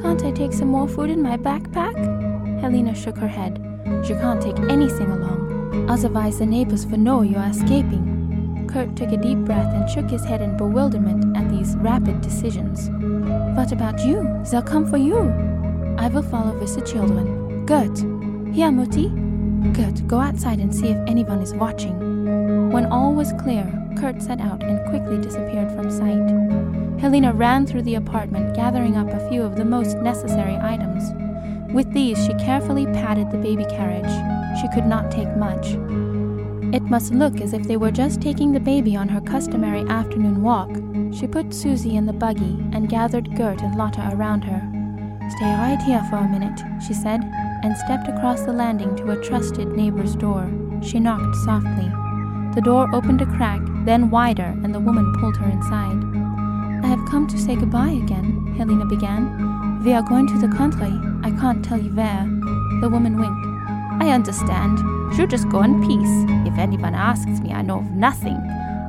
Can't 0.03 0.25
I 0.25 0.33
take 0.33 0.53
some 0.53 0.69
more 0.69 0.89
food 0.89 1.11
in 1.11 1.23
my 1.23 1.37
backpack? 1.37 1.95
Helena 2.61 2.95
shook 2.95 3.17
her 3.19 3.29
head. 3.29 3.59
You 4.09 4.17
can't 4.17 4.43
take 4.43 4.59
anything 4.71 5.11
along. 5.11 5.89
Otherwise, 5.89 6.39
the 6.39 6.47
neighbors 6.47 6.87
will 6.87 6.99
know 6.99 7.23
you 7.23 7.37
are 7.37 7.49
escaping. 7.49 8.67
Kurt 8.69 8.97
took 8.97 9.13
a 9.13 9.17
deep 9.17 9.39
breath 9.39 9.73
and 9.75 9.89
shook 9.89 10.11
his 10.11 10.25
head 10.25 10.41
in 10.41 10.57
bewilderment 10.57 11.37
at 11.37 11.49
these 11.51 11.77
rapid 11.77 12.21
decisions. 12.21 12.89
What 13.57 13.73
about 13.73 14.01
you? 14.05 14.23
They'll 14.51 14.63
come 14.63 14.87
for 14.87 14.97
you. 14.97 15.19
I 15.99 16.09
will 16.09 16.23
follow 16.23 16.59
with 16.59 16.75
the 16.75 16.81
children. 16.81 17.67
Good. 17.67 17.97
Here, 18.55 18.71
Mutti. 18.71 19.11
Good. 19.75 20.09
Go 20.09 20.19
outside 20.19 20.59
and 20.59 20.75
see 20.75 20.89
if 20.89 20.99
anyone 21.07 21.41
is 21.41 21.55
watching. 21.55 22.20
When 22.71 22.87
all 22.87 23.15
was 23.15 23.33
clear, 23.33 23.67
Kurt 23.99 24.23
set 24.23 24.41
out 24.41 24.63
and 24.63 24.89
quickly 24.89 25.19
disappeared 25.19 25.73
from 25.73 25.91
sight. 25.91 27.01
Helena 27.01 27.33
ran 27.33 27.67
through 27.67 27.83
the 27.83 27.97
apartment, 27.97 28.55
gathering 28.55 28.97
up 28.97 29.09
a 29.09 29.29
few 29.29 29.43
of 29.43 29.57
the 29.57 29.65
most 29.65 29.97
necessary 29.97 30.57
items. 30.57 31.03
With 31.75 31.93
these, 31.93 32.25
she 32.25 32.33
carefully 32.35 32.87
padded 32.87 33.33
the 33.33 33.39
baby 33.39 33.65
carriage. 33.65 34.13
She 34.61 34.69
could 34.69 34.87
not 34.87 35.11
take 35.11 35.37
much. 35.37 35.73
It 36.73 36.85
must 36.85 37.13
look 37.13 37.41
as 37.41 37.55
if 37.55 37.65
they 37.65 37.77
were 37.77 37.91
just 37.91 38.21
taking 38.21 38.53
the 38.53 38.61
baby 38.61 38.95
on 38.95 39.09
her 39.09 39.21
customary 39.21 39.81
afternoon 39.89 40.41
walk. 40.41 40.71
She 41.13 41.27
put 41.27 41.53
Susie 41.53 41.97
in 41.97 42.07
the 42.07 42.13
buggy 42.13 42.57
and 42.73 42.89
gathered 42.89 43.35
Gert 43.35 43.63
and 43.63 43.75
Lotta 43.75 44.11
around 44.13 44.43
her. 44.43 44.61
Stay 45.37 45.53
right 45.55 45.83
here 45.83 46.07
for 46.09 46.19
a 46.19 46.29
minute, 46.29 46.61
she 46.87 46.95
said, 46.95 47.21
and 47.65 47.77
stepped 47.77 48.07
across 48.07 48.43
the 48.43 48.53
landing 48.53 48.95
to 48.95 49.11
a 49.11 49.21
trusted 49.25 49.73
neighbor's 49.73 50.15
door. 50.15 50.49
She 50.83 51.01
knocked 51.01 51.35
softly. 51.45 51.91
The 52.55 52.61
door 52.61 52.89
opened 52.93 53.23
a 53.23 53.27
crack, 53.27 53.61
then 53.85 54.11
wider, 54.11 54.57
and 54.65 54.75
the 54.75 54.81
woman 54.81 55.15
pulled 55.21 55.37
her 55.37 55.49
inside. 55.49 56.03
I 56.85 56.89
have 56.89 57.09
come 57.09 57.29
to 57.29 57.39
say 57.39 57.55
goodbye 57.55 57.91
again, 57.91 58.55
Helena 58.57 58.87
began. 58.87 59.83
We 59.85 59.93
are 59.93 60.03
going 60.03 60.27
to 60.27 60.39
the 60.39 60.55
country. 60.57 60.93
I 61.23 61.31
can't 61.39 61.65
tell 61.65 61.79
you 61.79 61.95
where. 61.95 62.25
The 62.81 62.89
woman 62.91 63.17
winked. 63.19 64.03
I 64.03 64.11
understand. 64.11 64.79
You 65.17 65.27
just 65.27 65.49
go 65.49 65.63
in 65.63 65.81
peace. 65.87 66.51
If 66.51 66.59
anyone 66.59 66.95
asks 66.95 67.41
me, 67.41 67.53
I 67.53 67.63
know 67.63 67.79
of 67.79 67.91
nothing. 67.93 68.39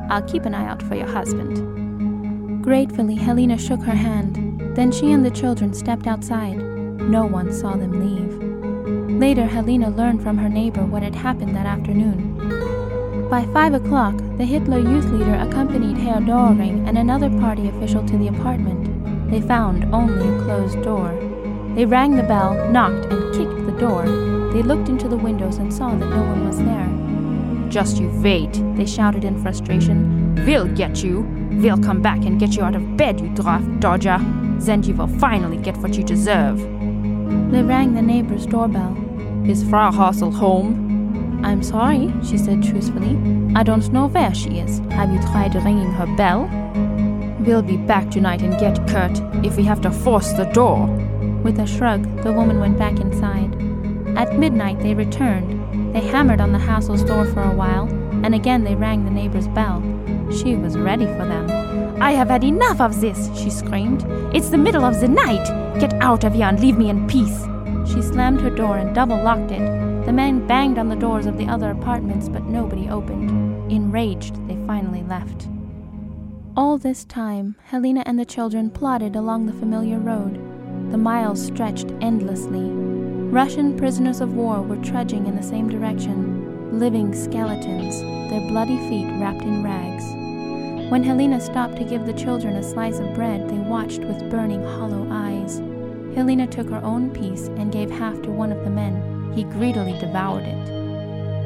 I'll 0.10 0.24
keep 0.24 0.46
an 0.46 0.56
eye 0.56 0.66
out 0.66 0.82
for 0.82 0.96
your 0.96 1.08
husband. 1.08 2.64
Gratefully, 2.64 3.16
Helena 3.16 3.58
shook 3.58 3.82
her 3.82 3.96
hand. 3.96 4.76
Then 4.76 4.92
she 4.92 5.12
and 5.12 5.26
the 5.26 5.32
children 5.32 5.74
stepped 5.74 6.08
outside. 6.08 6.58
No 6.58 7.26
one 7.26 7.54
saw 7.54 7.76
them 7.76 7.94
leave. 8.00 9.20
Later, 9.20 9.46
Helena 9.46 9.90
learned 9.90 10.24
from 10.24 10.38
her 10.38 10.50
neighbor 10.50 10.84
what 10.86 11.04
had 11.04 11.16
happened 11.16 11.56
that 11.56 11.66
afternoon. 11.66 12.31
By 13.32 13.46
five 13.54 13.74
o'clock, 13.74 14.18
the 14.38 14.44
Hitler 14.44 14.80
Youth 14.80 15.06
leader 15.06 15.36
accompanied 15.36 15.96
Herr 15.96 16.20
Doering 16.20 16.86
and 16.86 16.98
another 16.98 17.30
party 17.40 17.70
official 17.70 18.06
to 18.06 18.18
the 18.18 18.28
apartment. 18.28 19.32
They 19.32 19.40
found 19.40 19.86
only 19.96 20.28
a 20.28 20.44
closed 20.44 20.84
door. 20.84 21.18
They 21.74 21.86
rang 21.86 22.18
the 22.18 22.24
bell, 22.24 22.70
knocked, 22.72 23.06
and 23.06 23.34
kicked 23.34 23.66
the 23.66 23.80
door. 23.80 24.04
They 24.52 24.62
looked 24.62 24.90
into 24.90 25.08
the 25.08 25.16
windows 25.16 25.60
and 25.60 25.74
saw 25.74 25.96
that 25.96 26.10
no 26.10 26.22
one 26.24 26.46
was 26.46 26.58
there. 26.58 27.70
Just 27.70 28.02
you 28.02 28.10
wait, 28.22 28.52
they 28.76 28.86
shouted 28.86 29.24
in 29.24 29.42
frustration. 29.42 30.36
We'll 30.46 30.68
get 30.68 31.02
you. 31.02 31.22
We'll 31.52 31.82
come 31.82 32.02
back 32.02 32.26
and 32.26 32.38
get 32.38 32.58
you 32.58 32.64
out 32.64 32.76
of 32.76 32.98
bed, 32.98 33.22
you 33.22 33.30
draft 33.30 33.80
dodger. 33.80 34.18
Then 34.60 34.84
you 34.84 34.94
will 34.94 35.08
finally 35.08 35.56
get 35.56 35.78
what 35.78 35.96
you 35.96 36.04
deserve. 36.04 36.58
They 36.58 37.64
rang 37.64 37.94
the 37.94 38.02
neighbor's 38.02 38.46
doorbell. 38.46 38.98
Is 39.50 39.64
Frau 39.64 39.90
Hasel 39.90 40.34
home? 40.34 40.91
I'm 41.44 41.64
sorry, 41.64 42.14
she 42.24 42.38
said 42.38 42.64
truthfully. 42.64 43.18
I 43.56 43.64
don't 43.64 43.92
know 43.92 44.08
where 44.08 44.34
she 44.34 44.60
is. 44.60 44.80
Have 44.92 45.12
you 45.12 45.20
tried 45.32 45.56
ringing 45.56 45.92
her 45.92 46.06
bell? 46.16 46.50
We'll 47.40 47.64
be 47.64 47.78
back 47.78 48.12
tonight 48.12 48.42
and 48.42 48.60
get 48.60 48.88
Kurt 48.88 49.20
if 49.44 49.58
we 49.58 49.64
have 49.64 49.82
to 49.82 49.92
force 49.92 50.32
the 50.34 50.46
door. 50.46 50.86
With 51.44 51.60
a 51.60 51.66
shrug, 51.66 52.04
the 52.24 52.32
woman 52.32 52.60
went 52.60 52.78
back 52.78 53.00
inside. 53.00 53.54
At 54.16 54.38
midnight, 54.38 54.80
they 54.80 54.94
returned. 54.94 55.96
They 55.96 56.02
hammered 56.02 56.40
on 56.40 56.52
the 56.52 56.60
Hasel's 56.60 57.04
door 57.04 57.26
for 57.26 57.42
a 57.42 57.54
while, 57.54 57.88
and 58.24 58.36
again 58.36 58.64
they 58.64 58.76
rang 58.76 59.04
the 59.04 59.12
neighbor's 59.12 59.48
bell. 59.48 59.82
She 60.32 60.56
was 60.56 60.78
ready 60.78 61.06
for 61.06 61.26
them. 61.26 61.50
I 62.02 62.12
have 62.12 62.30
had 62.30 62.44
enough 62.44 62.80
of 62.80 63.02
this, 63.02 63.30
she 63.36 63.50
screamed. 63.50 64.06
It's 64.34 64.50
the 64.50 64.58
middle 64.58 64.86
of 64.86 65.00
the 65.02 65.08
night. 65.08 65.46
Get 65.80 65.94
out 65.96 66.24
of 66.24 66.34
here 66.34 66.46
and 66.46 66.60
leave 66.60 66.78
me 66.78 66.90
in 66.90 67.08
peace. 67.08 67.46
She 67.92 68.02
slammed 68.02 68.42
her 68.42 68.50
door 68.52 68.78
and 68.78 68.94
double 68.94 69.22
locked 69.22 69.52
it. 69.52 69.81
The 70.12 70.18
men 70.18 70.46
banged 70.46 70.78
on 70.78 70.90
the 70.90 70.98
doors 70.98 71.26
of 71.26 71.38
the 71.38 71.48
other 71.48 71.72
apartments, 71.72 72.28
but 72.28 72.44
nobody 72.44 72.90
opened. 72.90 73.72
Enraged, 73.72 74.46
they 74.46 74.58
finally 74.68 75.04
left. 75.04 75.48
All 76.54 76.78
this 76.78 77.06
time, 77.06 77.56
Helena 77.64 78.04
and 78.06 78.20
the 78.20 78.26
children 78.26 78.72
plodded 78.72 79.16
along 79.16 79.46
the 79.46 79.54
familiar 79.54 80.00
road. 80.00 80.36
The 80.92 80.98
miles 80.98 81.42
stretched 81.42 81.92
endlessly. 82.02 82.60
Russian 82.60 83.78
prisoners 83.78 84.20
of 84.20 84.34
war 84.34 84.62
were 84.62 84.84
trudging 84.84 85.28
in 85.28 85.38
the 85.38 85.42
same 85.42 85.70
direction, 85.70 86.78
living 86.78 87.16
skeletons, 87.16 88.02
their 88.30 88.46
bloody 88.50 88.80
feet 88.90 89.08
wrapped 89.18 89.44
in 89.44 89.64
rags. 89.64 90.04
When 90.92 91.06
Helena 91.06 91.40
stopped 91.40 91.78
to 91.78 91.86
give 91.86 92.06
the 92.06 92.12
children 92.12 92.58
a 92.58 92.64
slice 92.70 93.00
of 93.00 93.14
bread, 93.14 93.48
they 93.48 93.60
watched 93.60 94.02
with 94.02 94.30
burning, 94.30 94.62
hollow 94.62 95.08
eyes. 95.10 95.60
Helena 96.16 96.48
took 96.48 96.70
her 96.70 96.84
own 96.84 97.12
piece 97.12 97.48
and 97.48 97.72
gave 97.72 97.90
half 97.90 98.22
to 98.24 98.30
one 98.30 98.52
of 98.52 98.66
the 98.66 98.70
men. 98.70 99.11
He 99.34 99.44
greedily 99.44 99.98
devoured 100.00 100.44
it. 100.44 100.70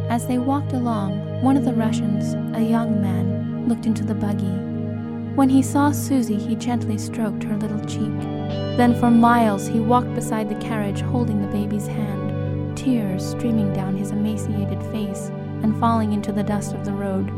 As 0.10 0.28
they 0.28 0.38
walked 0.38 0.74
along, 0.74 1.42
one 1.42 1.58
of 1.58 1.66
the 1.66 1.74
Russians, 1.74 2.34
a 2.56 2.62
young 2.62 3.02
man, 3.02 3.68
looked 3.68 3.86
into 3.86 4.04
the 4.04 4.16
buggy. 4.16 4.56
When 5.36 5.50
he 5.50 5.62
saw 5.62 5.92
Susie, 5.92 6.38
he 6.38 6.56
gently 6.56 6.98
stroked 6.98 7.44
her 7.44 7.58
little 7.58 7.84
cheek. 7.86 8.20
Then 8.78 8.98
for 9.00 9.12
miles 9.12 9.68
he 9.68 9.80
walked 9.80 10.14
beside 10.16 10.48
the 10.48 10.64
carriage 10.64 11.02
holding 11.02 11.42
the 11.42 11.48
baby's 11.48 11.88
hand, 11.88 12.78
tears 12.78 13.26
streaming 13.26 13.74
down 13.74 13.98
his 13.98 14.12
emaciated 14.12 14.82
face 14.92 15.30
and 15.64 15.80
falling 15.80 16.14
into 16.14 16.32
the 16.32 16.44
dust 16.44 16.74
of 16.74 16.86
the 16.86 16.94
road. 16.94 17.30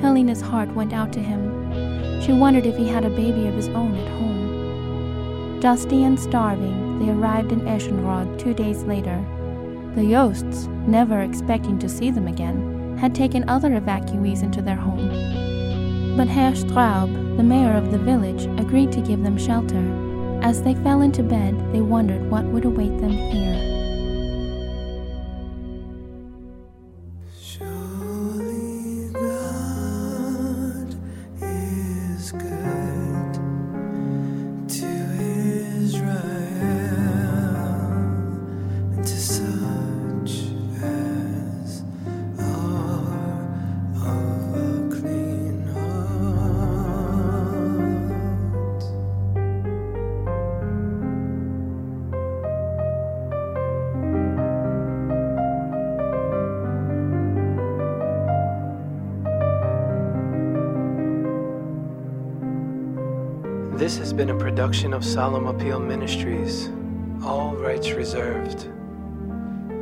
Helena's 0.00 0.40
heart 0.40 0.74
went 0.74 0.92
out 0.92 1.12
to 1.14 1.22
him. 1.22 2.20
She 2.20 2.32
wondered 2.32 2.66
if 2.66 2.76
he 2.76 2.88
had 2.88 3.04
a 3.04 3.10
baby 3.10 3.46
of 3.46 3.54
his 3.54 3.68
own 3.68 3.94
at 3.94 4.08
home. 4.08 5.60
Dusty 5.60 6.04
and 6.04 6.18
starving, 6.18 6.98
they 6.98 7.10
arrived 7.10 7.52
in 7.52 7.60
Eschenrod 7.60 8.38
two 8.38 8.52
days 8.52 8.82
later. 8.82 9.24
The 9.94 10.04
Yosts, 10.04 10.66
never 10.88 11.20
expecting 11.20 11.78
to 11.78 11.88
see 11.88 12.10
them 12.10 12.26
again, 12.26 12.98
had 12.98 13.14
taken 13.14 13.48
other 13.48 13.70
evacuees 13.70 14.42
into 14.42 14.60
their 14.60 14.76
home. 14.76 16.16
But 16.16 16.26
Herr 16.26 16.52
Straub, 16.52 17.36
the 17.36 17.42
mayor 17.44 17.76
of 17.76 17.92
the 17.92 17.98
village, 17.98 18.46
agreed 18.60 18.90
to 18.92 19.00
give 19.00 19.22
them 19.22 19.38
shelter. 19.38 19.84
As 20.42 20.62
they 20.62 20.74
fell 20.74 21.02
into 21.02 21.22
bed, 21.22 21.72
they 21.72 21.80
wondered 21.80 22.28
what 22.28 22.44
would 22.44 22.64
await 22.64 22.98
them 23.00 23.10
here. 23.10 23.73
This 63.76 63.98
has 63.98 64.12
been 64.12 64.30
a 64.30 64.38
production 64.38 64.94
of 64.94 65.04
Solemn 65.04 65.48
Appeal 65.48 65.80
Ministries. 65.80 66.70
All 67.24 67.56
rights 67.56 67.90
reserved. 67.90 68.68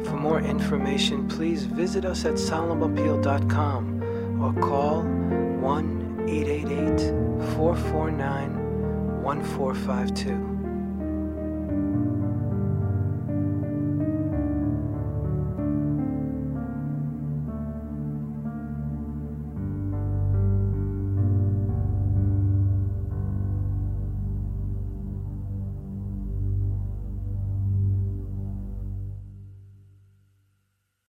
For 0.07 0.17
more 0.17 0.41
information, 0.41 1.29
please 1.29 1.65
visit 1.65 2.07
us 2.07 2.25
at 2.25 2.35
solemnappeal.com 2.35 4.43
or 4.43 4.55
call 4.63 5.03
1 5.03 6.25
888 6.27 7.01
449 7.55 9.23
1452. 9.23 10.52